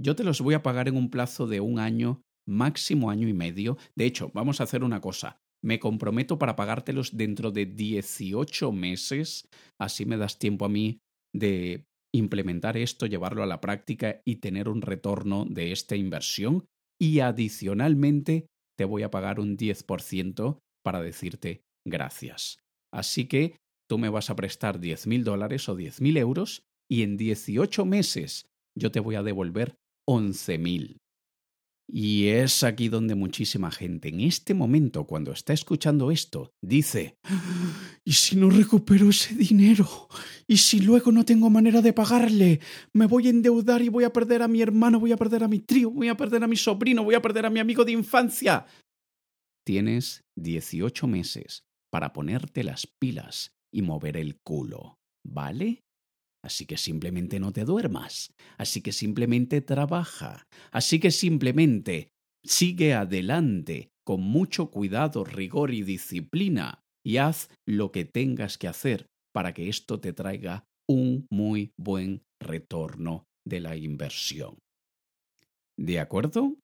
yo 0.01 0.15
te 0.15 0.23
los 0.23 0.41
voy 0.41 0.55
a 0.55 0.63
pagar 0.63 0.87
en 0.87 0.97
un 0.97 1.11
plazo 1.11 1.45
de 1.45 1.59
un 1.59 1.77
año, 1.77 2.23
máximo 2.47 3.11
año 3.11 3.27
y 3.27 3.33
medio. 3.33 3.77
De 3.95 4.05
hecho, 4.05 4.31
vamos 4.33 4.59
a 4.59 4.63
hacer 4.63 4.83
una 4.83 4.99
cosa. 4.99 5.37
Me 5.63 5.79
comprometo 5.79 6.39
para 6.39 6.55
pagártelos 6.55 7.15
dentro 7.15 7.51
de 7.51 7.67
18 7.67 8.71
meses. 8.71 9.47
Así 9.79 10.07
me 10.07 10.17
das 10.17 10.39
tiempo 10.39 10.65
a 10.65 10.69
mí 10.69 10.97
de 11.35 11.85
implementar 12.17 12.77
esto, 12.77 13.05
llevarlo 13.05 13.43
a 13.43 13.47
la 13.47 13.61
práctica 13.61 14.21
y 14.25 14.37
tener 14.37 14.69
un 14.69 14.81
retorno 14.81 15.45
de 15.45 15.71
esta 15.71 15.95
inversión 15.95 16.65
y 16.99 17.19
adicionalmente 17.19 18.47
te 18.77 18.85
voy 18.85 19.03
a 19.03 19.11
pagar 19.11 19.39
un 19.39 19.57
10% 19.57 20.59
para 20.83 21.01
decirte 21.01 21.63
gracias. 21.85 22.59
Así 22.93 23.27
que 23.27 23.57
tú 23.89 23.97
me 23.97 24.09
vas 24.09 24.29
a 24.29 24.35
prestar 24.35 24.79
10.000 24.79 25.23
dólares 25.23 25.67
o 25.69 25.75
10.000 25.75 26.17
euros 26.17 26.63
y 26.89 27.03
en 27.03 27.17
18 27.17 27.85
meses 27.85 28.47
yo 28.77 28.91
te 28.91 28.99
voy 28.99 29.15
a 29.15 29.23
devolver 29.23 29.75
11.000. 30.07 30.97
Y 31.89 32.27
es 32.27 32.63
aquí 32.63 32.89
donde 32.89 33.15
muchísima 33.15 33.71
gente 33.71 34.09
en 34.09 34.19
este 34.19 34.53
momento, 34.53 35.05
cuando 35.05 35.31
está 35.31 35.53
escuchando 35.53 36.11
esto, 36.11 36.51
dice, 36.61 37.17
¿y 38.03 38.11
si 38.11 38.35
no 38.35 38.49
recupero 38.49 39.09
ese 39.09 39.35
dinero? 39.35 39.87
¿Y 40.47 40.57
si 40.57 40.81
luego 40.81 41.13
no 41.13 41.23
tengo 41.23 41.49
manera 41.49 41.81
de 41.81 41.93
pagarle? 41.93 42.59
Me 42.93 43.05
voy 43.05 43.27
a 43.27 43.29
endeudar 43.29 43.81
y 43.81 43.87
voy 43.87 44.03
a 44.03 44.11
perder 44.11 44.41
a 44.41 44.49
mi 44.49 44.61
hermano, 44.61 44.99
voy 44.99 45.13
a 45.13 45.17
perder 45.17 45.45
a 45.45 45.47
mi 45.47 45.59
trío, 45.59 45.89
voy 45.89 46.09
a 46.09 46.17
perder 46.17 46.43
a 46.43 46.47
mi 46.47 46.57
sobrino, 46.57 47.05
voy 47.05 47.15
a 47.15 47.21
perder 47.21 47.45
a 47.45 47.49
mi 47.49 47.61
amigo 47.61 47.85
de 47.85 47.93
infancia. 47.93 48.65
Tienes 49.65 50.25
18 50.35 51.07
meses 51.07 51.63
para 51.89 52.11
ponerte 52.11 52.65
las 52.65 52.85
pilas 52.85 53.55
y 53.71 53.81
mover 53.81 54.17
el 54.17 54.39
culo, 54.41 54.99
¿vale? 55.25 55.86
Así 56.43 56.65
que 56.65 56.77
simplemente 56.77 57.39
no 57.39 57.51
te 57.51 57.65
duermas, 57.65 58.33
así 58.57 58.81
que 58.81 58.91
simplemente 58.91 59.61
trabaja, 59.61 60.47
así 60.71 60.99
que 60.99 61.11
simplemente 61.11 62.09
sigue 62.43 62.93
adelante 62.93 63.89
con 64.05 64.21
mucho 64.21 64.71
cuidado, 64.71 65.23
rigor 65.25 65.73
y 65.73 65.83
disciplina 65.83 66.81
y 67.05 67.17
haz 67.17 67.49
lo 67.65 67.91
que 67.91 68.05
tengas 68.05 68.57
que 68.57 68.67
hacer 68.67 69.07
para 69.33 69.53
que 69.53 69.67
esto 69.69 69.99
te 69.99 70.13
traiga 70.13 70.65
un 70.87 71.27
muy 71.29 71.73
buen 71.77 72.23
retorno 72.41 73.25
de 73.45 73.59
la 73.59 73.75
inversión. 73.75 74.57
¿De 75.77 75.99
acuerdo? 75.99 76.55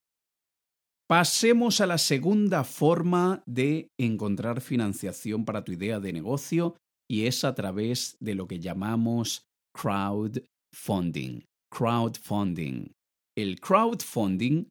Pasemos 1.07 1.81
a 1.81 1.85
la 1.85 1.97
segunda 1.97 2.63
forma 2.63 3.43
de 3.45 3.89
encontrar 3.99 4.61
financiación 4.61 5.45
para 5.45 5.63
tu 5.63 5.73
idea 5.73 5.99
de 5.99 6.13
negocio 6.13 6.77
y 7.09 7.25
es 7.25 7.43
a 7.43 7.53
través 7.53 8.17
de 8.19 8.35
lo 8.35 8.47
que 8.47 8.59
llamamos 8.59 9.45
crowdfunding. 9.75 11.43
Crowdfunding. 11.71 12.91
El 13.35 13.59
crowdfunding 13.59 14.67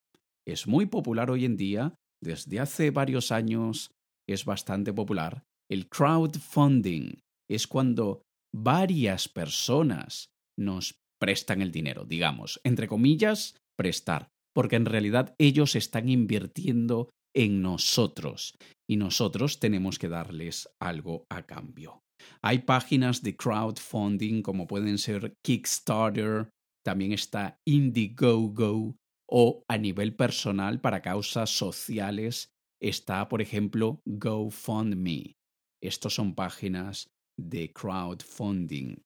es 0.46 0.66
muy 0.66 0.86
popular 0.86 1.30
hoy 1.30 1.44
en 1.44 1.56
día, 1.56 1.94
desde 2.22 2.60
hace 2.60 2.90
varios 2.90 3.32
años 3.32 3.90
es 4.28 4.44
bastante 4.44 4.92
popular. 4.92 5.42
El 5.70 5.88
crowdfunding 5.88 7.18
es 7.50 7.66
cuando 7.66 8.22
varias 8.54 9.28
personas 9.28 10.26
nos 10.58 10.94
prestan 11.20 11.62
el 11.62 11.72
dinero, 11.72 12.04
digamos, 12.04 12.60
entre 12.64 12.86
comillas, 12.86 13.56
prestar, 13.76 14.28
porque 14.54 14.76
en 14.76 14.86
realidad 14.86 15.34
ellos 15.38 15.74
están 15.76 16.08
invirtiendo 16.08 17.10
en 17.34 17.62
nosotros 17.62 18.54
y 18.88 18.96
nosotros 18.96 19.58
tenemos 19.58 19.98
que 19.98 20.08
darles 20.08 20.68
algo 20.80 21.24
a 21.30 21.44
cambio. 21.44 22.00
Hay 22.42 22.60
páginas 22.60 23.22
de 23.22 23.36
crowdfunding 23.36 24.42
como 24.42 24.66
pueden 24.66 24.98
ser 24.98 25.34
Kickstarter, 25.42 26.50
también 26.84 27.12
está 27.12 27.60
Indiegogo 27.64 28.96
o 29.28 29.64
a 29.68 29.78
nivel 29.78 30.14
personal 30.14 30.80
para 30.80 31.00
causas 31.00 31.50
sociales 31.50 32.52
está, 32.80 33.28
por 33.28 33.40
ejemplo, 33.40 34.02
GoFundMe. 34.04 35.36
Estos 35.80 36.14
son 36.14 36.34
páginas 36.34 37.08
de 37.38 37.72
crowdfunding. 37.72 38.96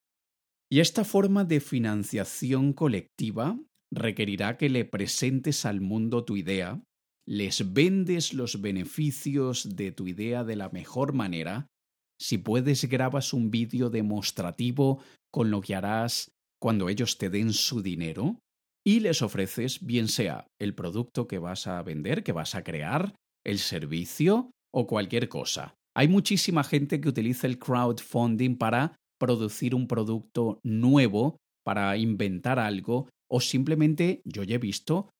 Y 0.71 0.81
esta 0.81 1.05
forma 1.05 1.45
de 1.45 1.61
financiación 1.61 2.73
colectiva 2.73 3.59
requerirá 3.93 4.57
que 4.57 4.69
le 4.69 4.85
presentes 4.85 5.65
al 5.65 5.81
mundo 5.81 6.25
tu 6.25 6.37
idea, 6.37 6.83
les 7.27 7.73
vendes 7.73 8.35
los 8.35 8.61
beneficios 8.61 9.77
de 9.77 9.93
tu 9.93 10.09
idea 10.09 10.43
de 10.43 10.57
la 10.57 10.71
mejor 10.71 11.13
manera 11.13 11.69
si 12.21 12.39
puedes, 12.39 12.85
grabas 12.89 13.33
un 13.33 13.51
vídeo 13.51 13.91
demostrativo 13.91 15.01
con 15.33 15.51
lo 15.51 15.61
que 15.61 15.75
harás 15.75 16.31
cuando 16.61 16.89
ellos 16.89 17.19
te 17.19 17.31
den 17.31 17.53
su 17.53 17.83
dinero 17.83 18.39
y 18.85 19.01
les 19.01 19.21
ofreces 19.21 19.85
bien 19.85 20.09
sea 20.09 20.47
el 20.61 20.75
producto 20.75 21.27
que 21.27 21.39
vas 21.39 21.67
a 21.67 21.83
vender, 21.83 22.23
que 22.23 22.33
vas 22.33 22.55
a 22.55 22.63
crear, 22.63 23.15
el 23.45 23.59
servicio 23.59 24.51
o 24.73 24.87
cualquier 24.87 25.29
cosa. 25.29 25.75
Hay 25.97 26.09
muchísima 26.09 26.63
gente 26.63 27.01
que 27.01 27.09
utiliza 27.09 27.47
el 27.47 27.59
crowdfunding 27.59 28.57
para 28.57 28.97
producir 29.19 29.75
un 29.75 29.89
producto 29.89 30.61
nuevo, 30.63 31.37
para 31.65 31.97
inventar 31.97 32.59
algo 32.59 33.09
o 33.31 33.41
simplemente 33.41 34.21
yo 34.25 34.43
ya 34.45 34.57
he 34.57 34.59
visto, 34.59 35.11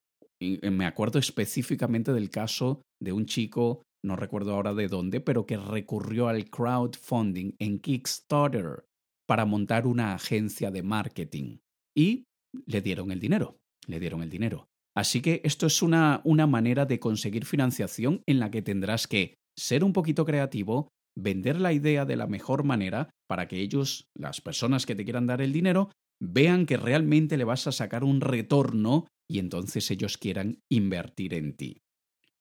me 0.41 0.87
acuerdo 0.87 1.19
específicamente 1.19 2.13
del 2.13 2.31
caso 2.31 2.83
de 3.03 3.13
un 3.13 3.27
chico, 3.27 3.83
no 4.07 4.17
recuerdo 4.17 4.55
ahora 4.55 4.73
de 4.73 4.89
dónde, 4.89 5.21
pero 5.21 5.47
que 5.47 5.57
recurrió 5.57 6.29
al 6.29 6.49
crowdfunding 6.49 7.53
en 7.59 7.79
Kickstarter 7.81 8.87
para 9.27 9.45
montar 9.45 9.87
una 9.87 10.15
agencia 10.15 10.71
de 10.71 10.83
marketing 10.83 11.59
y 11.95 12.25
le 12.67 12.81
dieron 12.81 13.11
el 13.11 13.21
dinero, 13.21 13.59
le 13.87 14.01
dieron 14.01 14.23
el 14.23 14.31
dinero. 14.31 14.69
Así 14.97 15.21
que 15.21 15.43
esto 15.45 15.67
es 15.67 15.83
una, 15.83 16.23
una 16.25 16.47
manera 16.47 16.87
de 16.87 16.99
conseguir 16.99 17.45
financiación 17.45 18.23
en 18.27 18.39
la 18.39 18.51
que 18.51 18.63
tendrás 18.63 19.07
que 19.07 19.35
ser 19.59 19.85
un 19.85 19.93
poquito 19.93 20.25
creativo, 20.25 20.89
vender 21.19 21.61
la 21.61 21.73
idea 21.73 22.05
de 22.05 22.17
la 22.17 22.27
mejor 22.27 22.65
manera 22.65 23.11
para 23.29 23.49
que 23.49 23.61
ellos, 23.61 24.09
las 24.15 24.41
personas 24.41 24.87
que 24.87 24.95
te 24.95 25.05
quieran 25.05 25.27
dar 25.27 25.43
el 25.43 25.53
dinero, 25.53 25.91
vean 26.21 26.65
que 26.65 26.77
realmente 26.77 27.37
le 27.37 27.45
vas 27.45 27.67
a 27.67 27.73
sacar 27.73 28.05
un 28.05 28.21
retorno 28.21 29.07
y 29.29 29.39
entonces 29.39 29.91
ellos 29.91 30.17
quieran 30.17 30.61
invertir 30.71 31.35
en 31.35 31.57
ti. 31.57 31.83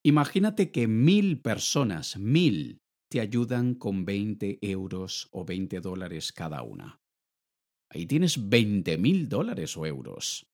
Imagínate 0.05 0.69
que 0.69 0.87
mil 0.87 1.41
personas, 1.41 2.17
mil, 2.17 2.77
te 3.11 3.19
ayudan 3.21 3.73
con 3.73 4.05
20 4.05 4.59
euros 4.61 5.27
o 5.31 5.45
20 5.45 5.81
dólares 5.81 6.31
cada 6.31 6.61
una. 6.61 6.99
Ahí 7.91 8.05
tienes 8.05 8.49
20 8.49 8.99
mil 8.99 9.29
dólares 9.29 9.75
o 9.77 9.87
euros. 9.87 10.45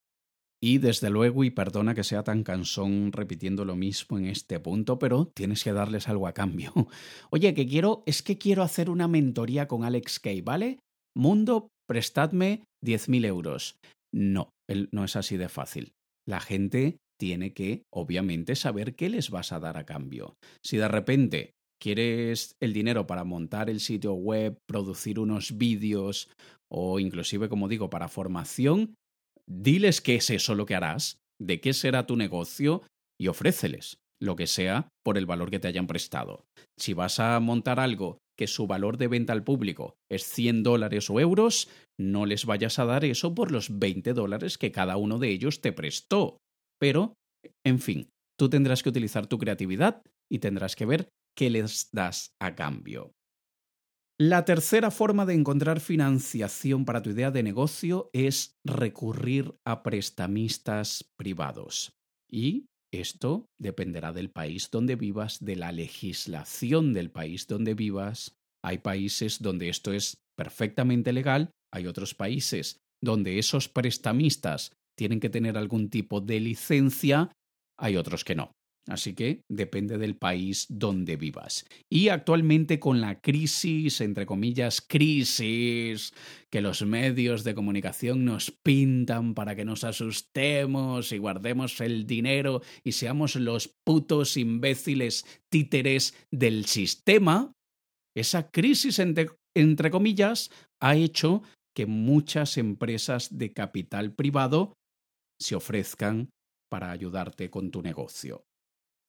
Y 0.64 0.78
desde 0.78 1.10
luego, 1.10 1.44
y 1.44 1.50
perdona 1.50 1.94
que 1.94 2.06
sea 2.06 2.24
tan 2.24 2.44
cansón 2.44 3.12
repitiendo 3.12 3.66
lo 3.66 3.76
mismo 3.76 4.18
en 4.18 4.28
este 4.28 4.62
punto, 4.62 5.00
pero 5.00 5.26
tienes 5.36 5.66
que 5.66 5.74
darles 5.74 6.08
algo 6.08 6.28
a 6.28 6.34
cambio. 6.34 6.72
Oye, 7.30 7.54
que 7.54 7.68
quiero, 7.68 8.04
es 8.06 8.24
que 8.24 8.38
quiero 8.38 8.64
hacer 8.64 8.90
una 8.90 9.10
mentoría 9.10 9.68
con 9.68 9.84
Alex 9.84 10.22
Kay, 10.22 10.40
¿vale? 10.40 10.80
Mundo, 11.14 11.68
prestadme 11.90 12.64
10.000 12.86 13.26
euros. 13.26 13.76
No, 14.14 14.52
no 14.94 15.04
es 15.04 15.18
así 15.18 15.36
de 15.36 15.50
fácil. 15.50 15.92
La 16.26 16.40
gente 16.40 17.00
tiene 17.22 17.54
que, 17.54 17.84
obviamente, 17.94 18.56
saber 18.56 18.96
qué 18.96 19.08
les 19.08 19.30
vas 19.30 19.52
a 19.52 19.60
dar 19.60 19.78
a 19.78 19.86
cambio. 19.86 20.38
Si 20.66 20.78
de 20.78 20.88
repente 20.88 21.54
quieres 21.80 22.56
el 22.60 22.74
dinero 22.74 23.06
para 23.06 23.24
montar 23.24 23.70
el 23.70 23.80
sitio 23.80 24.14
web, 24.14 24.58
producir 24.68 25.20
unos 25.20 25.56
vídeos 25.56 26.32
o 26.68 27.00
inclusive, 27.00 27.48
como 27.48 27.68
digo, 27.68 27.92
para 27.92 28.08
formación, 28.08 28.96
diles 29.48 30.02
qué 30.02 30.16
es 30.16 30.32
eso 30.32 30.56
lo 30.56 30.66
que 30.66 30.74
harás, 30.74 31.20
de 31.40 31.62
qué 31.62 31.74
será 31.74 32.08
tu 32.08 32.16
negocio 32.16 32.82
y 33.20 33.28
ofréceles 33.28 34.00
lo 34.20 34.36
que 34.36 34.48
sea 34.48 34.90
por 35.06 35.20
el 35.20 35.28
valor 35.28 35.52
que 35.52 35.60
te 35.60 35.68
hayan 35.68 35.86
prestado. 35.86 36.46
Si 36.76 36.96
vas 36.96 37.20
a 37.20 37.40
montar 37.40 37.80
algo 37.80 38.18
que 38.36 38.48
su 38.48 38.66
valor 38.66 38.98
de 38.98 39.08
venta 39.08 39.34
al 39.34 39.44
público 39.44 39.94
es 40.10 40.24
100 40.24 40.64
dólares 40.64 41.08
o 41.12 41.20
euros, 41.20 41.70
no 42.00 42.26
les 42.26 42.46
vayas 42.46 42.80
a 42.80 42.86
dar 42.86 43.06
eso 43.06 43.36
por 43.36 43.52
los 43.52 43.78
20 43.78 44.14
dólares 44.14 44.58
que 44.58 44.72
cada 44.72 44.98
uno 44.98 45.20
de 45.20 45.30
ellos 45.30 45.62
te 45.62 45.72
prestó. 45.72 46.41
Pero, 46.82 47.14
en 47.64 47.80
fin, 47.80 48.10
tú 48.40 48.50
tendrás 48.50 48.82
que 48.82 48.90
utilizar 48.90 49.28
tu 49.28 49.38
creatividad 49.38 50.02
y 50.32 50.40
tendrás 50.40 50.76
que 50.76 50.88
ver 50.88 51.10
qué 51.38 51.52
les 51.52 51.90
das 51.92 52.34
a 52.42 52.56
cambio. 52.56 53.14
La 54.20 54.46
tercera 54.46 54.90
forma 54.90 55.26
de 55.26 55.34
encontrar 55.34 55.80
financiación 55.80 56.86
para 56.86 57.02
tu 57.02 57.12
idea 57.12 57.30
de 57.32 57.44
negocio 57.44 58.10
es 58.14 58.56
recurrir 58.66 59.56
a 59.66 59.84
prestamistas 59.84 61.12
privados. 61.18 61.94
Y 62.30 62.66
esto 62.92 63.46
dependerá 63.60 64.12
del 64.12 64.32
país 64.32 64.70
donde 64.72 64.96
vivas, 64.96 65.44
de 65.44 65.56
la 65.56 65.72
legislación 65.72 66.94
del 66.94 67.12
país 67.12 67.48
donde 67.48 67.74
vivas. 67.74 68.38
Hay 68.64 68.80
países 68.80 69.42
donde 69.42 69.70
esto 69.70 69.94
es 69.94 70.18
perfectamente 70.36 71.14
legal, 71.14 71.52
hay 71.72 71.88
otros 71.88 72.16
países 72.16 72.78
donde 73.04 73.40
esos 73.40 73.70
prestamistas 73.70 74.72
tienen 75.02 75.20
que 75.20 75.32
tener 75.32 75.58
algún 75.58 75.90
tipo 75.90 76.22
de 76.22 76.40
licencia, 76.40 77.32
hay 77.76 77.98
otros 77.98 78.24
que 78.24 78.36
no. 78.36 78.52
Así 78.88 79.16
que 79.16 79.42
depende 79.50 79.98
del 79.98 80.16
país 80.16 80.68
donde 80.70 81.16
vivas. 81.16 81.66
Y 81.90 82.10
actualmente 82.10 82.80
con 82.80 83.02
la 83.02 83.20
crisis, 83.20 84.00
entre 84.02 84.28
comillas, 84.28 84.80
crisis, 84.80 86.14
que 86.52 86.62
los 86.62 86.86
medios 86.86 87.44
de 87.44 87.56
comunicación 87.56 88.26
nos 88.26 88.52
pintan 88.52 89.34
para 89.34 89.56
que 89.56 89.66
nos 89.66 89.84
asustemos 89.84 91.12
y 91.12 91.18
guardemos 91.18 91.82
el 91.82 92.06
dinero 92.06 92.62
y 92.84 92.92
seamos 92.92 93.36
los 93.36 93.76
putos 93.84 94.38
imbéciles 94.38 95.26
títeres 95.50 96.14
del 96.30 96.66
sistema, 96.66 97.54
esa 98.16 98.52
crisis, 98.52 99.00
entre, 99.00 99.30
entre 99.56 99.90
comillas, 99.90 100.52
ha 100.80 100.96
hecho 100.96 101.42
que 101.76 101.88
muchas 101.88 102.60
empresas 102.60 103.36
de 103.36 103.52
capital 103.52 104.14
privado 104.14 104.76
se 105.42 105.56
ofrezcan 105.56 106.30
para 106.70 106.92
ayudarte 106.92 107.50
con 107.50 107.72
tu 107.72 107.82
negocio. 107.82 108.46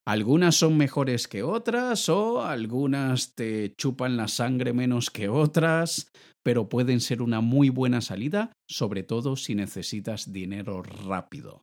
Algunas 0.05 0.57
son 0.57 0.77
mejores 0.77 1.29
que 1.29 1.45
otras 1.45 2.09
o 2.09 2.43
algunas 2.43 3.37
te 3.37 3.73
chupan 3.77 4.17
la 4.17 4.27
sangre 4.27 4.73
menos 4.73 5.11
que 5.11 5.29
otras, 5.29 6.11
pero 6.43 6.69
pueden 6.69 7.01
ser 7.01 7.23
una 7.23 7.41
muy 7.41 7.69
buena 7.69 8.01
salida, 8.01 8.53
sobre 8.69 9.05
todo 9.05 9.37
si 9.37 9.55
necesitas 9.55 10.33
dinero 10.33 10.83
rápido. 10.83 11.63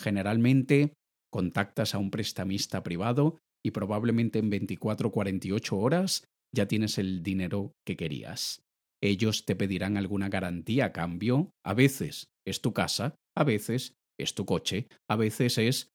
Generalmente 0.00 0.94
contactas 1.30 1.94
a 1.94 1.98
un 1.98 2.10
prestamista 2.10 2.82
privado 2.82 3.36
y 3.62 3.72
probablemente 3.72 4.38
en 4.38 4.48
24 4.48 5.08
o 5.08 5.12
48 5.12 5.76
horas 5.76 6.24
ya 6.54 6.66
tienes 6.66 6.96
el 6.96 7.22
dinero 7.22 7.72
que 7.86 7.96
querías. 7.96 8.62
Ellos 9.02 9.44
te 9.44 9.54
pedirán 9.54 9.98
alguna 9.98 10.30
garantía 10.30 10.86
a 10.86 10.92
cambio, 10.92 11.50
a 11.64 11.74
veces 11.74 12.28
es 12.46 12.62
tu 12.62 12.72
casa, 12.72 13.14
a 13.38 13.44
veces 13.44 13.94
es 14.18 14.34
tu 14.34 14.44
coche, 14.44 14.88
a 15.08 15.16
veces 15.16 15.58
es 15.58 15.92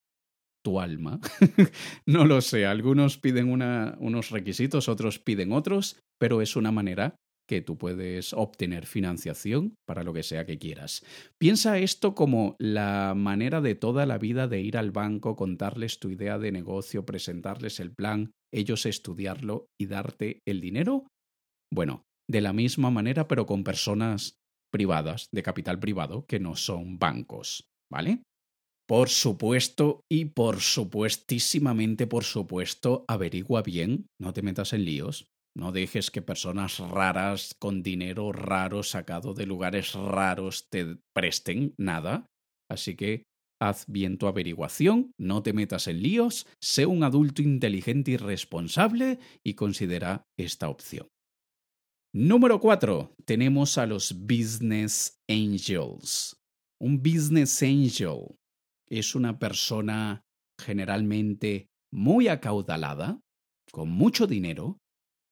tu 0.64 0.80
alma. 0.80 1.20
no 2.06 2.24
lo 2.24 2.40
sé, 2.40 2.64
algunos 2.64 3.18
piden 3.18 3.50
unos 3.50 4.30
requisitos, 4.30 4.88
otros 4.88 5.18
piden 5.18 5.52
otros, 5.52 6.00
pero 6.18 6.40
es 6.40 6.56
una 6.56 6.72
manera 6.72 7.16
que 7.46 7.60
tú 7.60 7.76
puedes 7.76 8.32
obtener 8.32 8.86
financiación 8.86 9.74
para 9.86 10.02
lo 10.02 10.14
que 10.14 10.22
sea 10.22 10.46
que 10.46 10.58
quieras. 10.58 11.04
Piensa 11.38 11.78
esto 11.78 12.14
como 12.14 12.56
la 12.58 13.12
manera 13.14 13.60
de 13.60 13.74
toda 13.74 14.06
la 14.06 14.16
vida 14.16 14.48
de 14.48 14.62
ir 14.62 14.78
al 14.78 14.90
banco, 14.90 15.36
contarles 15.36 15.98
tu 15.98 16.08
idea 16.08 16.38
de 16.38 16.50
negocio, 16.50 17.04
presentarles 17.04 17.78
el 17.80 17.92
plan, 17.92 18.32
ellos 18.50 18.86
estudiarlo 18.86 19.66
y 19.78 19.84
darte 19.84 20.40
el 20.46 20.62
dinero. 20.62 21.06
Bueno, 21.70 22.04
de 22.26 22.40
la 22.40 22.54
misma 22.54 22.90
manera, 22.90 23.28
pero 23.28 23.44
con 23.44 23.64
personas 23.64 24.38
privadas, 24.74 25.28
de 25.30 25.44
capital 25.44 25.78
privado, 25.78 26.26
que 26.26 26.40
no 26.40 26.56
son 26.56 26.98
bancos, 26.98 27.68
¿vale? 27.88 28.24
Por 28.88 29.08
supuesto 29.08 30.00
y 30.10 30.24
por 30.24 30.60
supuestísimamente, 30.60 32.08
por 32.08 32.24
supuesto, 32.24 33.04
averigua 33.06 33.62
bien, 33.62 34.06
no 34.20 34.32
te 34.32 34.42
metas 34.42 34.72
en 34.72 34.84
líos, 34.84 35.28
no 35.56 35.70
dejes 35.70 36.10
que 36.10 36.22
personas 36.22 36.80
raras 36.80 37.54
con 37.60 37.84
dinero 37.84 38.32
raro 38.32 38.82
sacado 38.82 39.32
de 39.32 39.46
lugares 39.46 39.94
raros 39.94 40.66
te 40.70 40.98
presten 41.14 41.72
nada. 41.78 42.26
Así 42.68 42.96
que 42.96 43.22
haz 43.62 43.86
bien 43.86 44.18
tu 44.18 44.26
averiguación, 44.26 45.12
no 45.20 45.44
te 45.44 45.52
metas 45.52 45.86
en 45.86 46.02
líos, 46.02 46.48
sé 46.60 46.84
un 46.84 47.04
adulto 47.04 47.42
inteligente 47.42 48.10
y 48.10 48.16
responsable 48.16 49.20
y 49.46 49.54
considera 49.54 50.24
esta 50.36 50.68
opción. 50.68 51.06
Número 52.16 52.60
4. 52.60 53.12
Tenemos 53.24 53.76
a 53.76 53.86
los 53.86 54.14
Business 54.16 55.18
Angels. 55.28 56.36
Un 56.80 57.02
Business 57.02 57.60
Angel 57.60 58.36
es 58.88 59.16
una 59.16 59.40
persona 59.40 60.22
generalmente 60.60 61.66
muy 61.92 62.28
acaudalada, 62.28 63.18
con 63.72 63.90
mucho 63.90 64.28
dinero, 64.28 64.78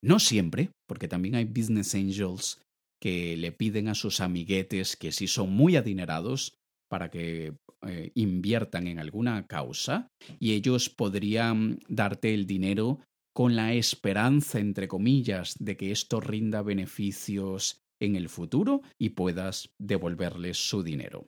no 0.02 0.18
siempre, 0.18 0.72
porque 0.88 1.06
también 1.06 1.36
hay 1.36 1.44
business 1.44 1.94
angels 1.94 2.60
que 3.00 3.36
le 3.36 3.52
piden 3.52 3.86
a 3.86 3.94
sus 3.94 4.20
amiguetes 4.20 4.96
que 4.96 5.12
si 5.12 5.28
son 5.28 5.52
muy 5.52 5.76
adinerados 5.76 6.56
para 6.90 7.10
que 7.10 7.54
eh, 7.86 8.10
inviertan 8.16 8.88
en 8.88 8.98
alguna 8.98 9.46
causa 9.46 10.08
y 10.40 10.54
ellos 10.54 10.90
podrían 10.90 11.78
darte 11.88 12.34
el 12.34 12.44
dinero 12.44 12.98
con 13.32 13.56
la 13.56 13.74
esperanza, 13.74 14.58
entre 14.58 14.88
comillas, 14.88 15.54
de 15.58 15.76
que 15.76 15.90
esto 15.90 16.20
rinda 16.20 16.62
beneficios 16.62 17.82
en 18.00 18.16
el 18.16 18.28
futuro 18.28 18.82
y 18.98 19.10
puedas 19.10 19.70
devolverles 19.78 20.68
su 20.68 20.82
dinero. 20.82 21.26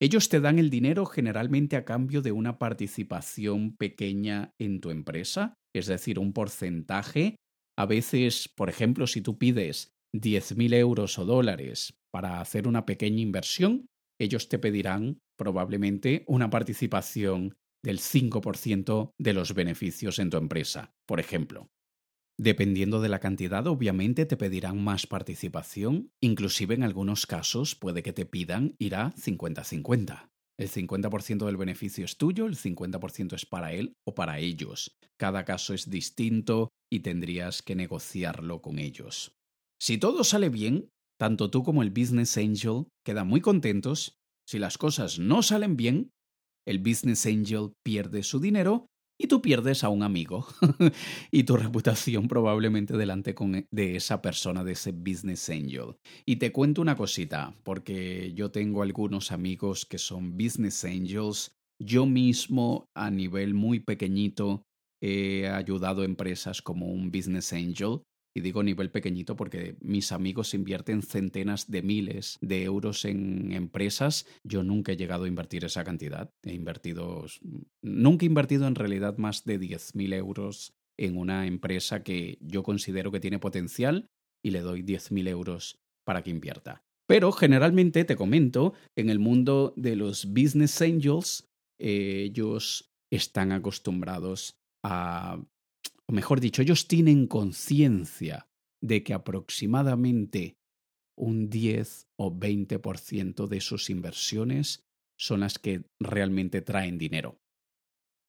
Ellos 0.00 0.28
te 0.28 0.40
dan 0.40 0.58
el 0.58 0.68
dinero 0.68 1.06
generalmente 1.06 1.76
a 1.76 1.84
cambio 1.84 2.20
de 2.20 2.32
una 2.32 2.58
participación 2.58 3.76
pequeña 3.76 4.52
en 4.58 4.80
tu 4.80 4.90
empresa, 4.90 5.54
es 5.74 5.86
decir, 5.86 6.18
un 6.18 6.34
porcentaje. 6.34 7.36
A 7.78 7.86
veces, 7.86 8.48
por 8.54 8.68
ejemplo, 8.68 9.06
si 9.06 9.22
tú 9.22 9.38
pides 9.38 9.94
10.000 10.14 10.74
euros 10.74 11.18
o 11.18 11.24
dólares 11.24 11.98
para 12.10 12.40
hacer 12.40 12.68
una 12.68 12.84
pequeña 12.84 13.20
inversión, 13.20 13.86
ellos 14.20 14.48
te 14.48 14.58
pedirán 14.58 15.20
probablemente 15.38 16.24
una 16.26 16.50
participación 16.50 17.54
del 17.82 17.98
5% 17.98 19.12
de 19.18 19.32
los 19.32 19.54
beneficios 19.54 20.18
en 20.18 20.30
tu 20.30 20.36
empresa, 20.36 20.94
por 21.06 21.20
ejemplo. 21.20 21.68
Dependiendo 22.38 23.00
de 23.00 23.08
la 23.08 23.18
cantidad, 23.18 23.66
obviamente 23.66 24.26
te 24.26 24.36
pedirán 24.36 24.82
más 24.82 25.06
participación, 25.06 26.10
inclusive 26.20 26.74
en 26.74 26.82
algunos 26.82 27.26
casos 27.26 27.74
puede 27.74 28.02
que 28.02 28.12
te 28.12 28.26
pidan 28.26 28.74
ir 28.78 28.94
a 28.94 29.14
50-50. 29.14 30.28
El 30.58 30.70
50% 30.70 31.44
del 31.46 31.56
beneficio 31.56 32.04
es 32.04 32.16
tuyo, 32.16 32.46
el 32.46 32.56
50% 32.56 33.34
es 33.34 33.46
para 33.46 33.72
él 33.72 33.94
o 34.06 34.14
para 34.14 34.38
ellos. 34.38 34.96
Cada 35.18 35.44
caso 35.44 35.74
es 35.74 35.90
distinto 35.90 36.70
y 36.90 37.00
tendrías 37.00 37.62
que 37.62 37.74
negociarlo 37.74 38.62
con 38.62 38.78
ellos. 38.78 39.36
Si 39.78 39.98
todo 39.98 40.24
sale 40.24 40.48
bien, 40.48 40.90
tanto 41.18 41.50
tú 41.50 41.62
como 41.62 41.82
el 41.82 41.90
Business 41.90 42.36
Angel 42.36 42.86
quedan 43.04 43.28
muy 43.28 43.40
contentos. 43.40 44.18
Si 44.46 44.58
las 44.58 44.78
cosas 44.78 45.18
no 45.18 45.42
salen 45.42 45.76
bien, 45.76 46.10
el 46.66 46.78
Business 46.80 47.26
Angel 47.26 47.72
pierde 47.84 48.22
su 48.22 48.40
dinero 48.40 48.86
y 49.18 49.28
tú 49.28 49.40
pierdes 49.40 49.82
a 49.82 49.88
un 49.88 50.02
amigo 50.02 50.46
y 51.30 51.44
tu 51.44 51.56
reputación 51.56 52.28
probablemente 52.28 52.96
delante 52.96 53.34
e, 53.38 53.66
de 53.70 53.96
esa 53.96 54.20
persona, 54.20 54.62
de 54.62 54.72
ese 54.72 54.92
business 54.92 55.48
angel. 55.48 55.96
Y 56.26 56.36
te 56.36 56.52
cuento 56.52 56.82
una 56.82 56.96
cosita, 56.96 57.56
porque 57.64 58.32
yo 58.34 58.50
tengo 58.50 58.82
algunos 58.82 59.32
amigos 59.32 59.86
que 59.86 59.98
son 59.98 60.36
business 60.36 60.84
angels. 60.84 61.52
Yo 61.82 62.06
mismo 62.06 62.88
a 62.94 63.10
nivel 63.10 63.54
muy 63.54 63.80
pequeñito 63.80 64.62
he 65.02 65.48
ayudado 65.48 66.02
a 66.02 66.06
empresas 66.06 66.62
como 66.62 66.86
un 66.86 67.10
business 67.10 67.52
angel 67.52 68.00
y 68.36 68.42
digo 68.42 68.62
nivel 68.62 68.90
pequeñito 68.90 69.34
porque 69.34 69.76
mis 69.80 70.12
amigos 70.12 70.52
invierten 70.52 71.00
centenas 71.00 71.70
de 71.70 71.80
miles 71.80 72.36
de 72.42 72.64
euros 72.64 73.06
en 73.06 73.50
empresas. 73.52 74.26
Yo 74.44 74.62
nunca 74.62 74.92
he 74.92 74.98
llegado 74.98 75.24
a 75.24 75.28
invertir 75.28 75.64
esa 75.64 75.84
cantidad. 75.84 76.30
He 76.42 76.52
invertido, 76.52 77.24
nunca 77.80 78.26
he 78.26 78.28
invertido 78.28 78.66
en 78.66 78.74
realidad 78.74 79.16
más 79.16 79.46
de 79.46 79.58
10.000 79.58 80.12
euros 80.12 80.74
en 80.98 81.16
una 81.16 81.46
empresa 81.46 82.02
que 82.02 82.36
yo 82.42 82.62
considero 82.62 83.10
que 83.10 83.20
tiene 83.20 83.38
potencial 83.38 84.10
y 84.44 84.50
le 84.50 84.60
doy 84.60 84.82
10.000 84.82 85.28
euros 85.28 85.78
para 86.04 86.22
que 86.22 86.28
invierta. 86.28 86.84
Pero 87.08 87.32
generalmente, 87.32 88.04
te 88.04 88.16
comento, 88.16 88.74
en 88.96 89.08
el 89.08 89.18
mundo 89.18 89.72
de 89.78 89.96
los 89.96 90.26
business 90.26 90.82
angels, 90.82 91.48
eh, 91.80 92.24
ellos 92.26 92.92
están 93.10 93.52
acostumbrados 93.52 94.58
a 94.84 95.40
o 96.08 96.12
mejor 96.12 96.40
dicho, 96.40 96.62
ellos 96.62 96.86
tienen 96.86 97.26
conciencia 97.26 98.46
de 98.80 99.02
que 99.02 99.14
aproximadamente 99.14 100.56
un 101.18 101.48
10 101.48 102.08
o 102.18 102.30
20% 102.30 103.46
de 103.48 103.60
sus 103.60 103.90
inversiones 103.90 104.84
son 105.18 105.40
las 105.40 105.58
que 105.58 105.84
realmente 106.00 106.60
traen 106.60 106.98
dinero. 106.98 107.38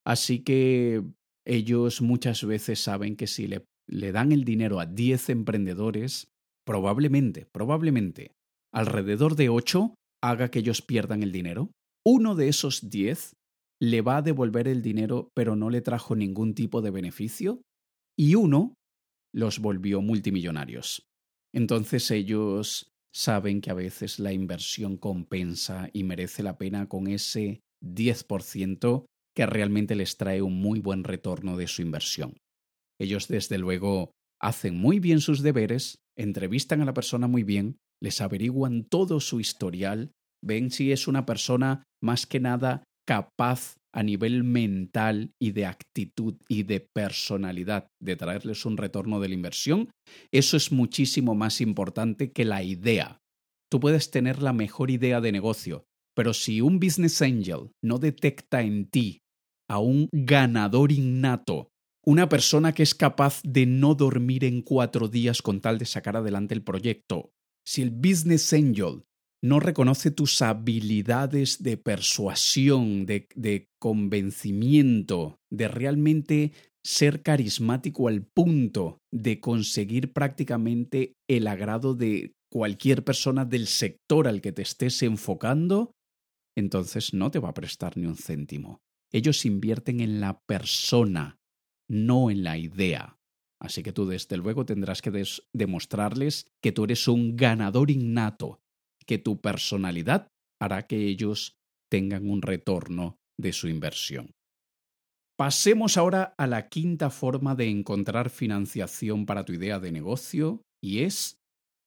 Así 0.06 0.40
que 0.40 1.04
ellos 1.46 2.02
muchas 2.02 2.44
veces 2.46 2.80
saben 2.80 3.16
que 3.16 3.28
si 3.28 3.48
le, 3.48 3.66
le 3.88 4.12
dan 4.12 4.32
el 4.32 4.46
dinero 4.46 4.80
a 4.80 4.86
10 4.86 5.30
emprendedores, 5.30 6.30
probablemente, 6.66 7.46
probablemente, 7.46 8.32
alrededor 8.74 9.36
de 9.36 9.50
8 9.50 9.94
haga 10.24 10.50
que 10.50 10.60
ellos 10.60 10.82
pierdan 10.82 11.24
el 11.24 11.32
dinero. 11.32 11.72
Uno 12.06 12.36
de 12.36 12.48
esos 12.48 12.90
10 12.90 13.34
le 13.80 14.02
va 14.02 14.18
a 14.18 14.22
devolver 14.22 14.68
el 14.68 14.82
dinero 14.82 15.30
pero 15.36 15.56
no 15.56 15.70
le 15.70 15.82
trajo 15.82 16.16
ningún 16.16 16.56
tipo 16.56 16.82
de 16.82 16.90
beneficio 16.90 17.62
y 18.18 18.36
uno 18.36 18.74
los 19.34 19.60
volvió 19.60 20.02
multimillonarios. 20.02 21.08
Entonces 21.54 22.10
ellos 22.12 22.92
saben 23.14 23.62
que 23.62 23.70
a 23.70 23.76
veces 23.76 24.20
la 24.20 24.34
inversión 24.34 24.98
compensa 24.98 25.90
y 25.94 26.04
merece 26.04 26.44
la 26.44 26.58
pena 26.58 26.88
con 26.88 27.08
ese 27.08 27.62
10% 27.84 29.06
que 29.36 29.46
realmente 29.46 29.96
les 29.96 30.18
trae 30.18 30.42
un 30.42 30.60
muy 30.60 30.80
buen 30.80 31.04
retorno 31.04 31.58
de 31.58 31.68
su 31.68 31.82
inversión. 31.82 32.38
Ellos 33.00 33.28
desde 33.28 33.60
luego 33.60 34.12
hacen 34.42 34.78
muy 34.78 35.00
bien 35.00 35.22
sus 35.22 35.42
deberes, 35.42 36.00
entrevistan 36.18 36.82
a 36.82 36.86
la 36.86 36.94
persona 36.94 37.28
muy 37.28 37.44
bien, 37.44 37.78
les 38.02 38.22
averiguan 38.22 38.84
todo 38.84 39.20
su 39.20 39.40
historial, 39.40 40.12
ven 40.44 40.72
si 40.72 40.92
es 40.92 41.08
una 41.08 41.26
persona 41.26 41.84
más 42.02 42.26
que 42.26 42.40
nada 42.40 42.84
capaz 43.08 43.78
a 43.94 44.04
nivel 44.04 44.44
mental 44.44 45.34
y 45.40 45.52
de 45.52 45.66
actitud 45.66 46.36
y 46.48 46.64
de 46.64 46.82
personalidad 46.82 47.88
de 48.00 48.16
traerles 48.16 48.66
un 48.66 48.78
retorno 48.78 49.20
de 49.20 49.30
la 49.30 49.34
inversión, 49.34 49.90
eso 50.32 50.58
es 50.58 50.72
muchísimo 50.72 51.34
más 51.34 51.62
importante 51.62 52.32
que 52.32 52.46
la 52.46 52.62
idea. 52.62 53.22
Tú 53.72 53.80
puedes 53.80 54.12
tener 54.12 54.44
la 54.44 54.54
mejor 54.54 54.92
idea 54.92 55.22
de 55.22 55.32
negocio, 55.32 55.86
pero 56.16 56.34
si 56.34 56.62
un 56.62 56.80
business 56.80 57.22
angel 57.22 57.72
no 57.82 57.98
detecta 57.98 58.62
en 58.62 58.88
ti 58.90 59.22
a 59.70 59.80
un 59.80 60.10
ganador 60.12 60.92
innato, 60.92 61.70
una 62.06 62.30
persona 62.30 62.74
que 62.74 62.84
es 62.84 62.94
capaz 62.94 63.42
de 63.44 63.66
no 63.66 63.96
dormir 63.96 64.46
en 64.46 64.62
cuatro 64.62 65.08
días 65.08 65.42
con 65.42 65.60
tal 65.60 65.78
de 65.78 65.86
sacar 65.86 66.18
adelante 66.18 66.54
el 66.54 66.64
proyecto, 66.64 67.32
si 67.66 67.82
el 67.82 67.92
business 67.92 68.54
angel 68.54 69.04
no 69.48 69.60
reconoce 69.60 70.12
tus 70.12 70.42
habilidades 70.42 71.64
de 71.64 71.78
persuasión, 71.78 73.06
de, 73.06 73.70
convencimiento, 73.80 75.40
de 75.50 75.68
realmente 75.68 76.52
ser 76.84 77.22
carismático 77.22 78.08
al 78.08 78.24
punto 78.24 79.00
de 79.12 79.40
conseguir 79.40 80.14
prácticamente 80.14 81.14
el 81.30 81.48
agrado 81.48 81.96
de 81.96 82.34
cualquier 82.52 83.04
persona 83.04 83.46
del 83.46 83.68
sector 83.68 84.28
al 84.28 84.42
que 84.42 84.52
te 84.52 84.62
estés 84.62 85.02
enfocando, 85.04 85.92
entonces 86.56 87.14
no 87.14 87.30
te 87.30 87.40
va 87.40 87.50
a 87.50 87.54
prestar 87.54 87.98
ni 87.98 88.06
un 88.06 88.16
céntimo. 88.16 88.80
Ellos 89.12 89.46
invierten 89.46 90.00
en 90.00 90.20
la 90.20 90.40
persona, 90.48 91.38
no 91.90 92.32
en 92.32 92.44
la 92.44 92.58
idea. 92.58 93.18
Así 93.60 93.84
que 93.84 93.92
tú 93.92 94.06
desde 94.06 94.38
luego 94.38 94.66
tendrás 94.66 95.02
que 95.02 95.24
demostrarles 95.54 96.46
que 96.62 96.72
tú 96.72 96.84
eres 96.84 97.08
un 97.08 97.36
ganador 97.36 97.92
innato, 97.92 98.60
que 99.08 99.18
tu 99.18 99.40
personalidad 99.42 100.28
hará 100.62 100.88
que 100.88 101.06
ellos 101.06 101.58
tengan 101.90 102.30
un 102.30 102.42
retorno 102.42 103.18
de 103.40 103.54
su 103.54 103.68
inversión. 103.68 104.32
Pasemos 105.38 105.98
ahora 105.98 106.34
a 106.38 106.48
la 106.48 106.68
quinta 106.68 107.10
forma 107.12 107.56
de 107.56 107.70
encontrar 107.70 108.30
financiación 108.30 109.26
para 109.26 109.46
tu 109.46 109.54
idea 109.54 109.80
de 109.80 109.92
negocio 109.92 110.64
y 110.84 111.04
es 111.04 111.38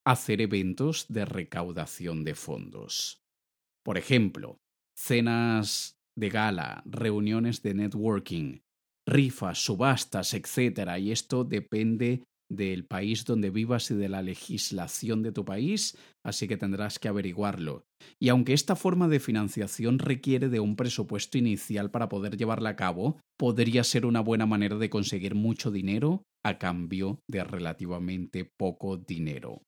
hacer 0.06 0.40
eventos 0.40 1.06
de 1.08 1.24
recaudación 1.24 2.24
de 2.24 2.34
fondos. 2.34 3.20
Por 3.84 3.98
ejemplo, 3.98 4.58
cenas 4.96 5.96
de 6.16 6.28
gala, 6.30 6.82
reuniones 6.86 7.62
de 7.62 7.74
networking, 7.74 8.60
rifas, 9.06 9.58
subastas, 9.64 10.34
etc. 10.34 10.98
Y 10.98 11.10
esto 11.10 11.44
depende 11.44 12.22
del 12.50 12.84
país 12.84 13.24
donde 13.24 13.50
vivas 13.50 13.90
y 13.90 13.94
de 13.94 14.08
la 14.08 14.22
legislación 14.22 15.22
de 15.22 15.32
tu 15.32 15.44
país, 15.44 15.96
así 16.24 16.48
que 16.48 16.56
tendrás 16.56 16.98
que 16.98 17.08
averiguarlo. 17.08 17.86
Y 18.18 18.28
aunque 18.28 18.52
esta 18.52 18.76
forma 18.76 19.08
de 19.08 19.20
financiación 19.20 19.98
requiere 19.98 20.48
de 20.48 20.60
un 20.60 20.76
presupuesto 20.76 21.38
inicial 21.38 21.90
para 21.90 22.08
poder 22.08 22.36
llevarla 22.36 22.70
a 22.70 22.76
cabo, 22.76 23.20
podría 23.38 23.84
ser 23.84 24.04
una 24.04 24.20
buena 24.20 24.46
manera 24.46 24.76
de 24.76 24.90
conseguir 24.90 25.34
mucho 25.34 25.70
dinero 25.70 26.24
a 26.44 26.58
cambio 26.58 27.20
de 27.28 27.44
relativamente 27.44 28.44
poco 28.44 28.96
dinero. 28.96 29.62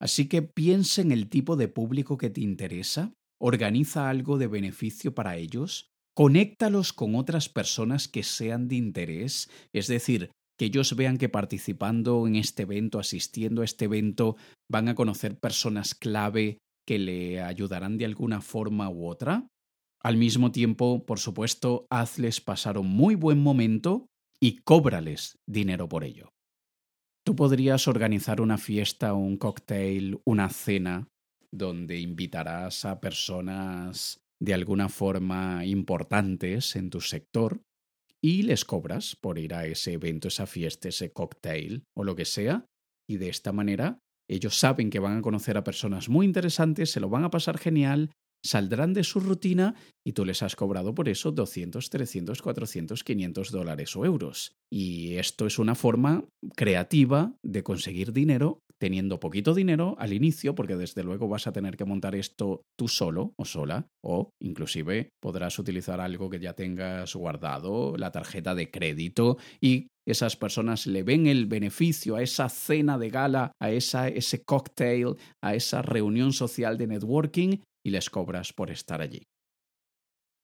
Así 0.00 0.28
que 0.28 0.42
piensa 0.42 1.02
en 1.02 1.12
el 1.12 1.28
tipo 1.28 1.56
de 1.56 1.68
público 1.68 2.16
que 2.16 2.30
te 2.30 2.40
interesa, 2.40 3.12
organiza 3.40 4.08
algo 4.08 4.38
de 4.38 4.46
beneficio 4.46 5.14
para 5.14 5.36
ellos, 5.36 5.90
conéctalos 6.14 6.92
con 6.92 7.14
otras 7.14 7.48
personas 7.48 8.08
que 8.08 8.22
sean 8.22 8.68
de 8.68 8.76
interés, 8.76 9.50
es 9.72 9.86
decir, 9.86 10.30
que 10.58 10.66
ellos 10.66 10.94
vean 10.96 11.18
que 11.18 11.28
participando 11.28 12.26
en 12.26 12.36
este 12.36 12.62
evento, 12.62 12.98
asistiendo 12.98 13.62
a 13.62 13.64
este 13.64 13.86
evento, 13.86 14.36
van 14.70 14.88
a 14.88 14.94
conocer 14.94 15.38
personas 15.38 15.94
clave 15.94 16.58
que 16.86 16.98
le 16.98 17.40
ayudarán 17.40 17.98
de 17.98 18.04
alguna 18.04 18.40
forma 18.40 18.90
u 18.90 19.06
otra. 19.06 19.46
Al 20.02 20.16
mismo 20.16 20.50
tiempo, 20.50 21.06
por 21.06 21.18
supuesto, 21.18 21.86
hazles 21.90 22.40
pasar 22.40 22.76
un 22.76 22.88
muy 22.88 23.14
buen 23.14 23.40
momento 23.40 24.06
y 24.40 24.58
cóbrales 24.58 25.38
dinero 25.48 25.88
por 25.88 26.04
ello. 26.04 26.32
Tú 27.24 27.36
podrías 27.36 27.86
organizar 27.86 28.40
una 28.40 28.58
fiesta, 28.58 29.14
un 29.14 29.36
cóctel, 29.36 30.20
una 30.24 30.48
cena, 30.48 31.06
donde 31.52 32.00
invitarás 32.00 32.84
a 32.84 33.00
personas 33.00 34.20
de 34.40 34.54
alguna 34.54 34.88
forma 34.88 35.64
importantes 35.64 36.74
en 36.74 36.90
tu 36.90 37.00
sector 37.00 37.62
y 38.22 38.42
les 38.42 38.64
cobras 38.64 39.16
por 39.16 39.38
ir 39.38 39.54
a 39.54 39.66
ese 39.66 39.94
evento, 39.94 40.28
esa 40.28 40.46
fiesta, 40.46 40.88
ese 40.88 41.12
cocktail 41.12 41.84
o 41.96 42.04
lo 42.04 42.14
que 42.14 42.24
sea. 42.24 42.66
Y 43.08 43.16
de 43.16 43.28
esta 43.28 43.52
manera 43.52 43.98
ellos 44.28 44.58
saben 44.58 44.90
que 44.90 45.00
van 45.00 45.18
a 45.18 45.22
conocer 45.22 45.56
a 45.56 45.64
personas 45.64 46.08
muy 46.08 46.24
interesantes, 46.24 46.90
se 46.90 47.00
lo 47.00 47.08
van 47.08 47.24
a 47.24 47.30
pasar 47.30 47.58
genial, 47.58 48.10
saldrán 48.44 48.92
de 48.92 49.04
su 49.04 49.20
rutina 49.20 49.74
y 50.04 50.12
tú 50.12 50.24
les 50.24 50.42
has 50.42 50.56
cobrado 50.56 50.94
por 50.94 51.08
eso 51.08 51.30
200, 51.30 51.88
300, 51.88 52.42
400, 52.42 53.04
500 53.04 53.50
dólares 53.50 53.96
o 53.96 54.04
euros. 54.04 54.52
Y 54.70 55.14
esto 55.16 55.46
es 55.46 55.58
una 55.58 55.74
forma 55.74 56.24
creativa 56.56 57.34
de 57.44 57.62
conseguir 57.62 58.12
dinero 58.12 58.58
teniendo 58.82 59.20
poquito 59.20 59.54
dinero 59.54 59.94
al 60.00 60.12
inicio, 60.12 60.56
porque 60.56 60.74
desde 60.74 61.04
luego 61.04 61.28
vas 61.28 61.46
a 61.46 61.52
tener 61.52 61.76
que 61.76 61.84
montar 61.84 62.16
esto 62.16 62.62
tú 62.76 62.88
solo 62.88 63.32
o 63.36 63.44
sola, 63.44 63.86
o 64.04 64.30
inclusive 64.42 65.10
podrás 65.22 65.56
utilizar 65.60 66.00
algo 66.00 66.28
que 66.28 66.40
ya 66.40 66.54
tengas 66.54 67.14
guardado, 67.14 67.96
la 67.96 68.10
tarjeta 68.10 68.56
de 68.56 68.72
crédito, 68.72 69.38
y 69.60 69.86
esas 70.04 70.34
personas 70.34 70.88
le 70.88 71.04
ven 71.04 71.28
el 71.28 71.46
beneficio 71.46 72.16
a 72.16 72.22
esa 72.22 72.48
cena 72.48 72.98
de 72.98 73.08
gala, 73.08 73.52
a 73.62 73.70
esa, 73.70 74.08
ese 74.08 74.42
cocktail, 74.42 75.14
a 75.40 75.54
esa 75.54 75.80
reunión 75.82 76.32
social 76.32 76.76
de 76.76 76.88
networking 76.88 77.58
y 77.84 77.90
les 77.90 78.10
cobras 78.10 78.52
por 78.52 78.70
estar 78.70 79.00
allí. 79.00 79.28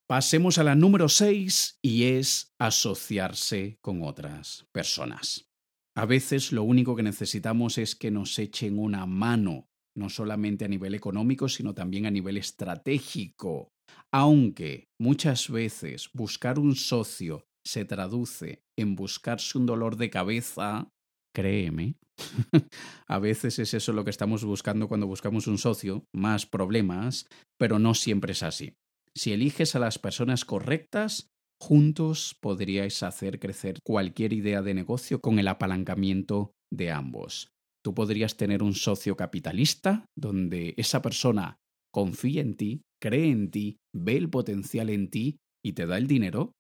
Pasemos 0.09 0.57
a 0.57 0.65
la 0.65 0.75
número 0.75 1.09
6 1.09 1.81
y 1.83 2.05
es 2.05 2.55
asociarse 2.59 3.79
con 3.83 4.03
otras 4.03 4.67
personas. 4.73 5.51
A 5.95 6.07
veces 6.07 6.53
lo 6.53 6.63
único 6.63 6.97
que 6.97 7.03
necesitamos 7.03 7.77
es 7.77 7.95
que 7.95 8.11
nos 8.11 8.39
echen 8.39 8.79
una 8.79 9.05
mano, 9.05 9.69
no 9.95 10.09
solamente 10.09 10.65
a 10.65 10.69
nivel 10.69 10.95
económico, 10.95 11.49
sino 11.49 11.75
también 11.75 12.07
a 12.07 12.11
nivel 12.11 12.39
estratégico. 12.39 13.73
Aunque 14.11 14.89
muchas 14.99 15.51
veces 15.51 16.09
buscar 16.15 16.59
un 16.59 16.75
socio 16.75 17.49
se 17.67 17.85
traduce 17.85 18.65
en 18.79 18.97
buscarse 18.97 19.59
un 19.59 19.67
dolor 19.67 19.97
de 19.97 20.09
cabeza, 20.09 20.91
créeme, 21.35 21.97
a 23.09 23.19
veces 23.19 23.59
es 23.59 23.75
eso 23.75 23.93
lo 23.93 24.05
que 24.05 24.11
estamos 24.11 24.45
buscando 24.45 24.89
cuando 24.89 25.07
buscamos 25.07 25.47
un 25.47 25.59
socio, 25.59 26.05
más 26.13 26.47
problemas, 26.47 27.27
pero 27.59 27.79
no 27.79 27.95
siempre 27.95 28.33
es 28.33 28.43
así. 28.43 28.75
Si 29.17 29.33
eliges 29.33 29.75
a 29.75 29.79
las 29.79 29.99
personas 29.99 30.45
correctas, 30.45 31.29
juntos 31.61 32.37
podríais 32.41 33.03
hacer 33.03 33.41
crecer 33.41 33.79
cualquier 33.83 34.33
idea 34.33 34.63
de 34.63 34.75
negocio 34.75 35.21
con 35.21 35.39
el 35.39 35.49
apalancamiento 35.49 36.53
de 36.73 36.91
ambos. 36.91 37.51
Tú 37.85 37.95
podrías 37.95 38.37
tener 38.37 38.63
un 38.63 38.75
socio 38.75 39.17
capitalista 39.17 40.07
donde 40.17 40.75
esa 40.77 41.03
persona 41.03 41.57
confía 41.93 42.43
en 42.43 42.57
ti, 42.57 42.83
cree 43.01 43.31
en 43.31 43.51
ti, 43.51 43.79
ve 43.95 44.17
el 44.17 44.29
potencial 44.29 44.91
en 44.91 45.11
ti 45.11 45.39
y 45.65 45.73
te 45.73 45.87
da 45.87 45.97
el 45.99 46.07
dinero 46.07 46.53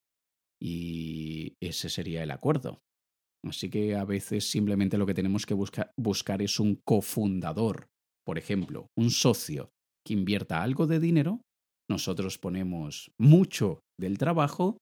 y 0.60 1.54
ese 1.60 1.88
sería 1.88 2.22
el 2.22 2.30
acuerdo. 2.30 2.80
Así 3.44 3.70
que 3.70 3.94
a 3.94 4.04
veces 4.04 4.50
simplemente 4.50 4.98
lo 4.98 5.06
que 5.06 5.14
tenemos 5.14 5.46
que 5.46 5.54
buscar 5.54 6.42
es 6.42 6.60
un 6.60 6.76
cofundador, 6.84 7.86
por 8.24 8.38
ejemplo, 8.38 8.88
un 8.96 9.10
socio 9.10 9.70
que 10.04 10.14
invierta 10.14 10.62
algo 10.62 10.86
de 10.86 11.00
dinero, 11.00 11.42
nosotros 11.88 12.38
ponemos 12.38 13.10
mucho 13.18 13.80
del 13.98 14.18
trabajo 14.18 14.78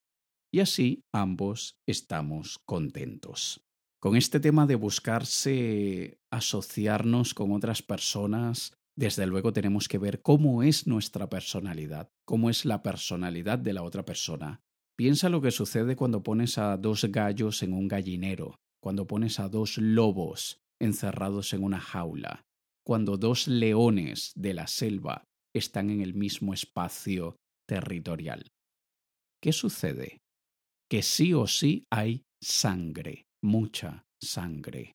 y 0.52 0.60
así 0.60 1.02
ambos 1.14 1.76
estamos 1.86 2.58
contentos. 2.66 3.60
Con 4.00 4.16
este 4.16 4.40
tema 4.40 4.66
de 4.66 4.74
buscarse 4.74 6.18
asociarnos 6.32 7.34
con 7.34 7.52
otras 7.52 7.82
personas, 7.82 8.74
desde 8.96 9.26
luego 9.26 9.52
tenemos 9.52 9.88
que 9.88 9.98
ver 9.98 10.22
cómo 10.22 10.62
es 10.62 10.86
nuestra 10.86 11.28
personalidad, 11.28 12.08
cómo 12.26 12.50
es 12.50 12.64
la 12.64 12.82
personalidad 12.82 13.58
de 13.58 13.72
la 13.72 13.82
otra 13.82 14.04
persona, 14.04 14.60
Piensa 14.96 15.28
lo 15.28 15.42
que 15.42 15.50
sucede 15.50 15.94
cuando 15.94 16.22
pones 16.22 16.56
a 16.56 16.76
dos 16.78 17.04
gallos 17.04 17.62
en 17.62 17.74
un 17.74 17.86
gallinero, 17.86 18.56
cuando 18.82 19.06
pones 19.06 19.38
a 19.40 19.48
dos 19.48 19.76
lobos 19.76 20.58
encerrados 20.80 21.52
en 21.52 21.62
una 21.62 21.80
jaula, 21.80 22.44
cuando 22.82 23.18
dos 23.18 23.46
leones 23.46 24.32
de 24.34 24.54
la 24.54 24.66
selva 24.66 25.24
están 25.54 25.90
en 25.90 26.00
el 26.00 26.14
mismo 26.14 26.54
espacio 26.54 27.36
territorial. 27.68 28.48
¿Qué 29.42 29.52
sucede? 29.52 30.18
Que 30.90 31.02
sí 31.02 31.34
o 31.34 31.46
sí 31.46 31.84
hay 31.90 32.22
sangre, 32.42 33.26
mucha 33.42 34.06
sangre. 34.22 34.94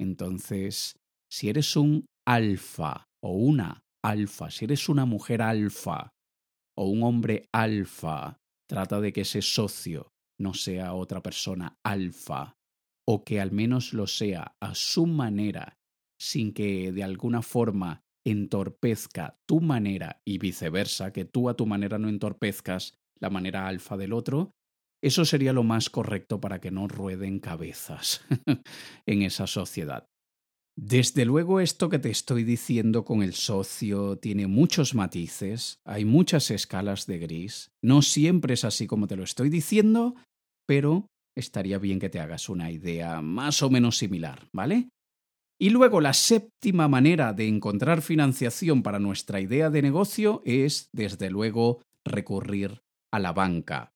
Entonces, 0.00 0.96
si 1.30 1.48
eres 1.48 1.76
un 1.76 2.06
alfa 2.26 3.04
o 3.22 3.36
una 3.36 3.82
alfa, 4.02 4.50
si 4.50 4.64
eres 4.64 4.88
una 4.88 5.04
mujer 5.04 5.40
alfa 5.42 6.10
o 6.76 6.88
un 6.88 7.02
hombre 7.02 7.44
alfa 7.52 8.39
Trata 8.70 9.00
de 9.00 9.12
que 9.12 9.22
ese 9.22 9.42
socio 9.42 10.12
no 10.38 10.54
sea 10.54 10.94
otra 10.94 11.24
persona 11.24 11.80
alfa, 11.82 12.56
o 13.04 13.24
que 13.24 13.40
al 13.40 13.50
menos 13.50 13.92
lo 13.92 14.06
sea 14.06 14.54
a 14.60 14.76
su 14.76 15.06
manera, 15.06 15.76
sin 16.20 16.54
que 16.54 16.92
de 16.92 17.02
alguna 17.02 17.42
forma 17.42 18.04
entorpezca 18.24 19.40
tu 19.44 19.60
manera 19.60 20.22
y 20.24 20.38
viceversa, 20.38 21.12
que 21.12 21.24
tú 21.24 21.48
a 21.48 21.54
tu 21.54 21.66
manera 21.66 21.98
no 21.98 22.08
entorpezcas 22.08 22.94
la 23.18 23.28
manera 23.28 23.66
alfa 23.66 23.96
del 23.96 24.12
otro, 24.12 24.52
eso 25.02 25.24
sería 25.24 25.52
lo 25.52 25.64
más 25.64 25.90
correcto 25.90 26.40
para 26.40 26.60
que 26.60 26.70
no 26.70 26.86
rueden 26.86 27.40
cabezas 27.40 28.24
en 29.04 29.22
esa 29.22 29.48
sociedad. 29.48 30.09
Desde 30.76 31.24
luego 31.24 31.60
esto 31.60 31.88
que 31.88 31.98
te 31.98 32.10
estoy 32.10 32.44
diciendo 32.44 33.04
con 33.04 33.22
el 33.22 33.34
socio 33.34 34.16
tiene 34.16 34.46
muchos 34.46 34.94
matices, 34.94 35.78
hay 35.84 36.04
muchas 36.04 36.50
escalas 36.50 37.06
de 37.06 37.18
gris, 37.18 37.70
no 37.82 38.02
siempre 38.02 38.54
es 38.54 38.64
así 38.64 38.86
como 38.86 39.06
te 39.06 39.16
lo 39.16 39.24
estoy 39.24 39.50
diciendo, 39.50 40.14
pero 40.66 41.06
estaría 41.36 41.78
bien 41.78 41.98
que 41.98 42.08
te 42.08 42.20
hagas 42.20 42.48
una 42.48 42.70
idea 42.70 43.20
más 43.20 43.62
o 43.62 43.70
menos 43.70 43.98
similar, 43.98 44.48
¿vale? 44.52 44.88
Y 45.60 45.70
luego 45.70 46.00
la 46.00 46.14
séptima 46.14 46.88
manera 46.88 47.34
de 47.34 47.46
encontrar 47.46 48.00
financiación 48.00 48.82
para 48.82 48.98
nuestra 48.98 49.40
idea 49.40 49.68
de 49.68 49.82
negocio 49.82 50.40
es, 50.46 50.88
desde 50.94 51.28
luego, 51.28 51.82
recurrir 52.06 52.80
a 53.12 53.18
la 53.18 53.32
banca. 53.32 53.92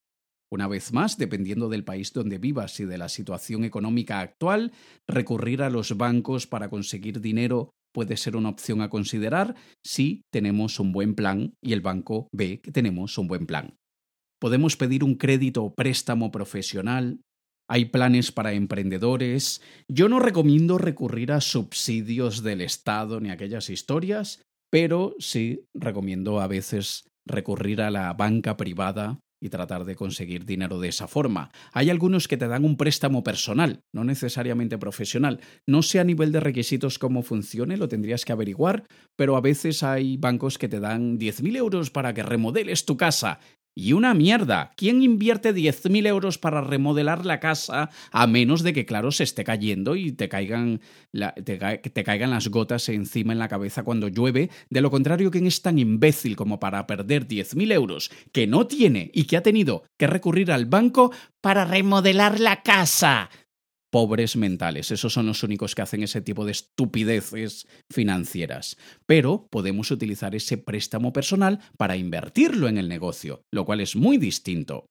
Una 0.55 0.69
vez 0.69 0.93
más, 0.93 1.19
dependiendo 1.19 1.69
del 1.69 1.83
país 1.83 2.13
donde 2.13 2.39
vivas 2.39 2.79
y 2.79 2.85
de 2.85 2.97
la 2.97 3.09
situación 3.09 3.65
económica 3.65 4.21
actual, 4.21 4.71
recurrir 5.09 5.63
a 5.63 5.69
los 5.69 5.97
bancos 5.97 6.47
para 6.47 6.69
conseguir 6.69 7.21
dinero 7.21 7.71
puede 7.93 8.17
ser 8.17 8.37
una 8.37 8.51
opción 8.51 8.81
a 8.81 8.89
considerar 8.89 9.57
si 9.85 10.23
tenemos 10.33 10.79
un 10.79 10.93
buen 10.93 11.17
plan 11.17 11.55
y 11.61 11.73
el 11.73 11.81
banco 11.81 12.29
ve 12.33 12.61
que 12.61 12.71
tenemos 12.71 13.19
un 13.19 13.27
buen 13.27 13.47
plan. 13.47 13.75
Podemos 14.41 14.77
pedir 14.77 15.03
un 15.03 15.17
crédito 15.17 15.65
o 15.65 15.75
préstamo 15.75 16.31
profesional, 16.31 17.19
hay 17.69 17.87
planes 17.87 18.31
para 18.31 18.53
emprendedores. 18.53 19.61
Yo 19.89 20.09
no 20.09 20.21
recomiendo 20.21 20.79
recurrir 20.79 21.33
a 21.33 21.41
subsidios 21.41 22.45
del 22.45 22.61
Estado 22.61 23.19
ni 23.19 23.31
aquellas 23.31 23.71
historias, 23.71 24.41
pero 24.71 25.17
sí 25.19 25.65
recomiendo 25.75 26.41
a 26.41 26.47
veces 26.47 27.09
recurrir 27.27 27.83
a 27.83 27.91
la 27.91 28.13
banca 28.13 28.57
privada 28.57 29.19
y 29.41 29.49
tratar 29.49 29.85
de 29.85 29.97
conseguir 29.97 30.45
dinero 30.45 30.79
de 30.81 30.89
esa 30.89 31.09
forma. 31.09 31.51
Hay 31.73 31.91
algunos 31.91 32.29
que 32.29 32.37
te 32.37 32.49
dan 32.49 32.65
un 32.65 32.77
préstamo 32.77 33.23
personal, 33.23 33.83
no 33.93 34.05
necesariamente 34.05 34.79
profesional. 34.79 35.41
No 35.67 35.83
sé 35.83 36.01
a 36.01 36.05
nivel 36.05 36.33
de 36.33 36.41
requisitos 36.41 36.99
cómo 36.99 37.23
funcione, 37.23 37.77
lo 37.77 37.89
tendrías 37.89 38.25
que 38.25 38.33
averiguar, 38.33 38.85
pero 39.17 39.37
a 39.37 39.41
veces 39.41 39.83
hay 39.83 40.17
bancos 40.17 40.59
que 40.59 40.69
te 40.69 40.81
dan 40.81 41.19
10.000 41.19 41.57
euros 41.57 41.91
para 41.91 42.15
que 42.15 42.23
remodeles 42.23 42.85
tu 42.85 42.97
casa 42.97 43.41
y 43.75 43.93
una 43.93 44.15
mierda. 44.15 44.73
¿Quién 44.77 45.03
invierte 45.03 45.55
10.000 45.55 46.07
euros 46.07 46.39
para 46.39 46.61
remodelar 46.61 47.27
la 47.27 47.41
casa 47.41 47.91
a 48.13 48.27
menos 48.27 48.63
de 48.63 48.73
que, 48.73 48.87
claro, 48.87 49.11
se 49.11 49.25
esté 49.25 49.45
cayendo 49.45 49.97
y 49.97 50.13
te 50.13 50.29
caigan, 50.29 50.81
te, 51.45 51.59
te 51.59 52.05
caigan 52.05 52.31
las 52.31 52.49
gotas 52.49 52.89
encima 52.89 53.33
en 53.33 53.39
la 53.39 53.49
cabeza 53.49 53.83
cuando 53.83 54.09
llueve? 54.09 54.51
De 54.71 54.81
lo 54.81 54.91
contrario, 54.91 55.31
¿quién 55.31 55.47
es 55.47 55.63
tan 55.63 55.79
imbécil 55.79 56.37
como 56.37 56.61
para 56.61 56.87
perder 56.87 57.27
10.000 57.27 57.73
euros 57.73 58.11
que 58.33 58.47
no 58.47 58.67
tiene 58.67 59.11
y 59.13 59.25
que 59.25 59.37
ha 59.37 59.43
tenido 59.43 59.85
que 59.97 60.07
recurrir 60.07 60.53
al 60.53 60.67
banco 60.67 61.13
para 61.41 61.65
remodelar 61.65 62.41
la 62.41 62.63
casa? 62.63 63.31
Pobres 63.95 64.35
mentales. 64.35 64.91
Esos 64.91 65.13
son 65.13 65.27
los 65.27 65.45
únicos 65.45 65.77
que 65.77 65.83
hacen 65.83 66.03
ese 66.03 66.21
tipo 66.21 66.45
de 66.45 66.51
estupideces 66.51 67.69
financieras. 67.93 68.77
Pero 69.07 69.47
podemos 69.53 69.93
utilizar 69.93 70.35
ese 70.35 70.59
préstamo 70.59 71.13
personal 71.13 71.61
para 71.79 71.97
invertirlo 71.97 72.67
en 72.67 72.77
el 72.77 72.89
negocio, 72.89 73.43
lo 73.53 73.65
cual 73.65 73.81
es 73.81 73.95
muy 73.95 74.19
distinto. 74.19 74.87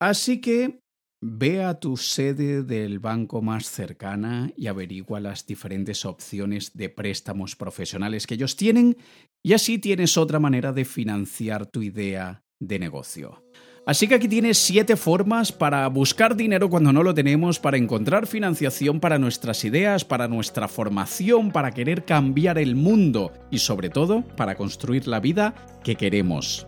Así 0.00 0.40
que 0.40 0.80
ve 1.22 1.62
a 1.62 1.80
tu 1.80 1.98
sede 1.98 2.62
del 2.62 2.98
banco 2.98 3.42
más 3.42 3.68
cercana 3.68 4.50
y 4.56 4.68
averigua 4.68 5.20
las 5.20 5.44
diferentes 5.44 6.06
opciones 6.06 6.72
de 6.72 6.88
préstamos 6.88 7.56
profesionales 7.56 8.26
que 8.26 8.36
ellos 8.36 8.56
tienen 8.56 8.96
y 9.44 9.52
así 9.52 9.78
tienes 9.78 10.16
otra 10.16 10.38
manera 10.38 10.72
de 10.72 10.86
financiar 10.86 11.66
tu 11.66 11.82
idea 11.82 12.40
de 12.58 12.78
negocio. 12.78 13.44
Así 13.86 14.06
que 14.06 14.14
aquí 14.14 14.28
tienes 14.28 14.58
siete 14.58 14.94
formas 14.94 15.52
para 15.52 15.86
buscar 15.88 16.36
dinero 16.36 16.68
cuando 16.68 16.92
no 16.92 17.02
lo 17.02 17.14
tenemos, 17.14 17.58
para 17.58 17.78
encontrar 17.78 18.26
financiación 18.26 19.00
para 19.00 19.18
nuestras 19.18 19.64
ideas, 19.64 20.04
para 20.04 20.28
nuestra 20.28 20.68
formación, 20.68 21.50
para 21.50 21.72
querer 21.72 22.04
cambiar 22.04 22.58
el 22.58 22.76
mundo 22.76 23.32
y 23.50 23.58
sobre 23.58 23.88
todo 23.88 24.22
para 24.36 24.54
construir 24.54 25.08
la 25.08 25.18
vida 25.18 25.54
que 25.82 25.96
queremos. 25.96 26.66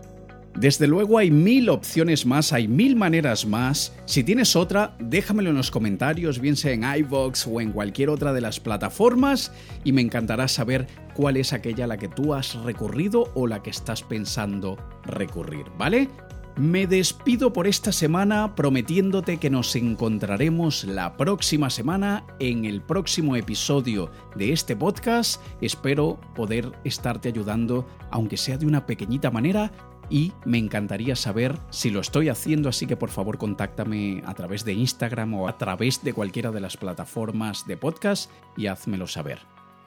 Desde 0.55 0.85
luego 0.87 1.17
hay 1.17 1.31
mil 1.31 1.69
opciones 1.69 2.25
más, 2.25 2.51
hay 2.51 2.67
mil 2.67 2.95
maneras 2.95 3.45
más. 3.45 3.93
Si 4.05 4.23
tienes 4.23 4.55
otra, 4.55 4.95
déjamelo 4.99 5.51
en 5.51 5.55
los 5.55 5.71
comentarios, 5.71 6.39
bien 6.39 6.55
sea 6.55 6.73
en 6.73 6.83
iVoox 6.83 7.47
o 7.47 7.61
en 7.61 7.71
cualquier 7.71 8.09
otra 8.09 8.33
de 8.33 8.41
las 8.41 8.59
plataformas, 8.59 9.51
y 9.83 9.93
me 9.93 10.01
encantará 10.01 10.47
saber 10.47 10.87
cuál 11.15 11.37
es 11.37 11.53
aquella 11.53 11.85
a 11.85 11.87
la 11.87 11.97
que 11.97 12.09
tú 12.09 12.33
has 12.33 12.55
recurrido 12.55 13.31
o 13.33 13.47
la 13.47 13.63
que 13.63 13.71
estás 13.71 14.03
pensando 14.03 14.77
recurrir, 15.05 15.65
¿vale? 15.77 16.09
Me 16.55 16.85
despido 16.85 17.51
por 17.51 17.65
esta 17.65 17.91
semana 17.91 18.53
prometiéndote 18.53 19.37
que 19.37 19.49
nos 19.49 19.75
encontraremos 19.75 20.83
la 20.83 21.17
próxima 21.17 21.71
semana 21.71 22.27
en 22.37 22.65
el 22.65 22.83
próximo 22.83 23.35
episodio 23.35 24.11
de 24.35 24.53
este 24.53 24.75
podcast. 24.75 25.41
Espero 25.61 26.19
poder 26.35 26.71
estarte 26.83 27.29
ayudando, 27.29 27.87
aunque 28.11 28.37
sea 28.37 28.59
de 28.59 28.67
una 28.67 28.85
pequeñita 28.85 29.31
manera, 29.31 29.71
y 30.11 30.31
me 30.45 30.59
encantaría 30.59 31.15
saber 31.15 31.57
si 31.71 31.89
lo 31.89 32.01
estoy 32.01 32.29
haciendo, 32.29 32.69
así 32.69 32.85
que 32.85 32.97
por 32.97 33.09
favor 33.09 33.39
contáctame 33.39 34.21
a 34.23 34.35
través 34.35 34.63
de 34.63 34.73
Instagram 34.73 35.33
o 35.33 35.47
a 35.47 35.57
través 35.57 36.03
de 36.03 36.13
cualquiera 36.13 36.51
de 36.51 36.61
las 36.61 36.77
plataformas 36.77 37.65
de 37.65 37.77
podcast 37.77 38.29
y 38.55 38.67
házmelo 38.67 39.07
saber. 39.07 39.39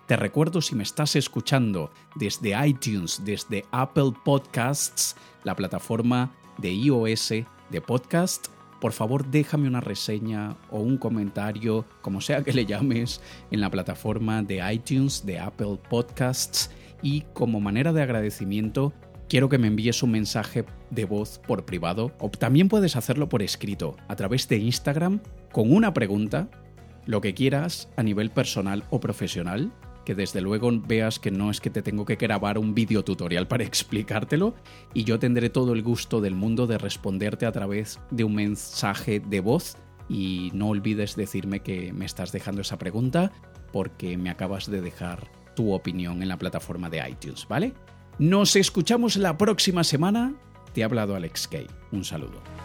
Te 0.06 0.16
recuerdo 0.16 0.60
si 0.60 0.74
me 0.74 0.82
estás 0.82 1.14
escuchando 1.14 1.92
desde 2.16 2.56
iTunes, 2.66 3.22
desde 3.24 3.64
Apple 3.70 4.14
Podcasts, 4.24 5.14
la 5.44 5.54
plataforma 5.54 6.32
de 6.58 6.72
iOS 6.72 7.28
de 7.70 7.80
podcast, 7.80 8.48
por 8.80 8.92
favor 8.92 9.26
déjame 9.26 9.68
una 9.68 9.80
reseña 9.80 10.56
o 10.70 10.80
un 10.80 10.98
comentario, 10.98 11.86
como 12.02 12.20
sea 12.20 12.42
que 12.42 12.52
le 12.52 12.66
llames, 12.66 13.20
en 13.50 13.60
la 13.60 13.70
plataforma 13.70 14.42
de 14.42 14.62
iTunes, 14.72 15.24
de 15.24 15.38
Apple 15.38 15.78
Podcasts. 15.88 16.70
Y 17.02 17.22
como 17.32 17.60
manera 17.60 17.92
de 17.92 18.02
agradecimiento 18.02 18.92
quiero 19.28 19.48
que 19.48 19.58
me 19.58 19.66
envíes 19.66 20.02
un 20.02 20.12
mensaje 20.12 20.64
de 20.90 21.04
voz 21.04 21.40
por 21.46 21.64
privado 21.64 22.12
o 22.20 22.30
también 22.30 22.68
puedes 22.68 22.96
hacerlo 22.96 23.28
por 23.28 23.42
escrito 23.42 23.96
a 24.08 24.16
través 24.16 24.48
de 24.48 24.58
Instagram 24.58 25.20
con 25.52 25.72
una 25.72 25.92
pregunta, 25.92 26.48
lo 27.06 27.20
que 27.20 27.34
quieras 27.34 27.88
a 27.96 28.02
nivel 28.02 28.30
personal 28.30 28.84
o 28.90 29.00
profesional 29.00 29.72
que 30.06 30.14
desde 30.14 30.40
luego 30.40 30.70
veas 30.86 31.18
que 31.18 31.32
no 31.32 31.50
es 31.50 31.60
que 31.60 31.68
te 31.68 31.82
tengo 31.82 32.06
que 32.06 32.14
grabar 32.14 32.56
un 32.56 32.74
vídeo 32.74 33.04
tutorial 33.04 33.48
para 33.48 33.64
explicártelo 33.64 34.54
y 34.94 35.04
yo 35.04 35.18
tendré 35.18 35.50
todo 35.50 35.74
el 35.74 35.82
gusto 35.82 36.22
del 36.22 36.34
mundo 36.34 36.66
de 36.66 36.78
responderte 36.78 37.44
a 37.44 37.52
través 37.52 38.00
de 38.10 38.24
un 38.24 38.36
mensaje 38.36 39.20
de 39.20 39.40
voz 39.40 39.76
y 40.08 40.50
no 40.54 40.68
olvides 40.68 41.16
decirme 41.16 41.60
que 41.60 41.92
me 41.92 42.06
estás 42.06 42.30
dejando 42.32 42.62
esa 42.62 42.78
pregunta 42.78 43.32
porque 43.72 44.16
me 44.16 44.30
acabas 44.30 44.70
de 44.70 44.80
dejar 44.80 45.28
tu 45.56 45.72
opinión 45.72 46.22
en 46.22 46.28
la 46.28 46.38
plataforma 46.38 46.88
de 46.88 47.02
iTunes, 47.08 47.46
¿vale? 47.48 47.74
Nos 48.18 48.54
escuchamos 48.54 49.16
la 49.16 49.36
próxima 49.36 49.82
semana. 49.82 50.34
Te 50.72 50.82
ha 50.82 50.86
hablado 50.86 51.16
Alex 51.16 51.48
Kay. 51.48 51.66
Un 51.90 52.04
saludo. 52.04 52.55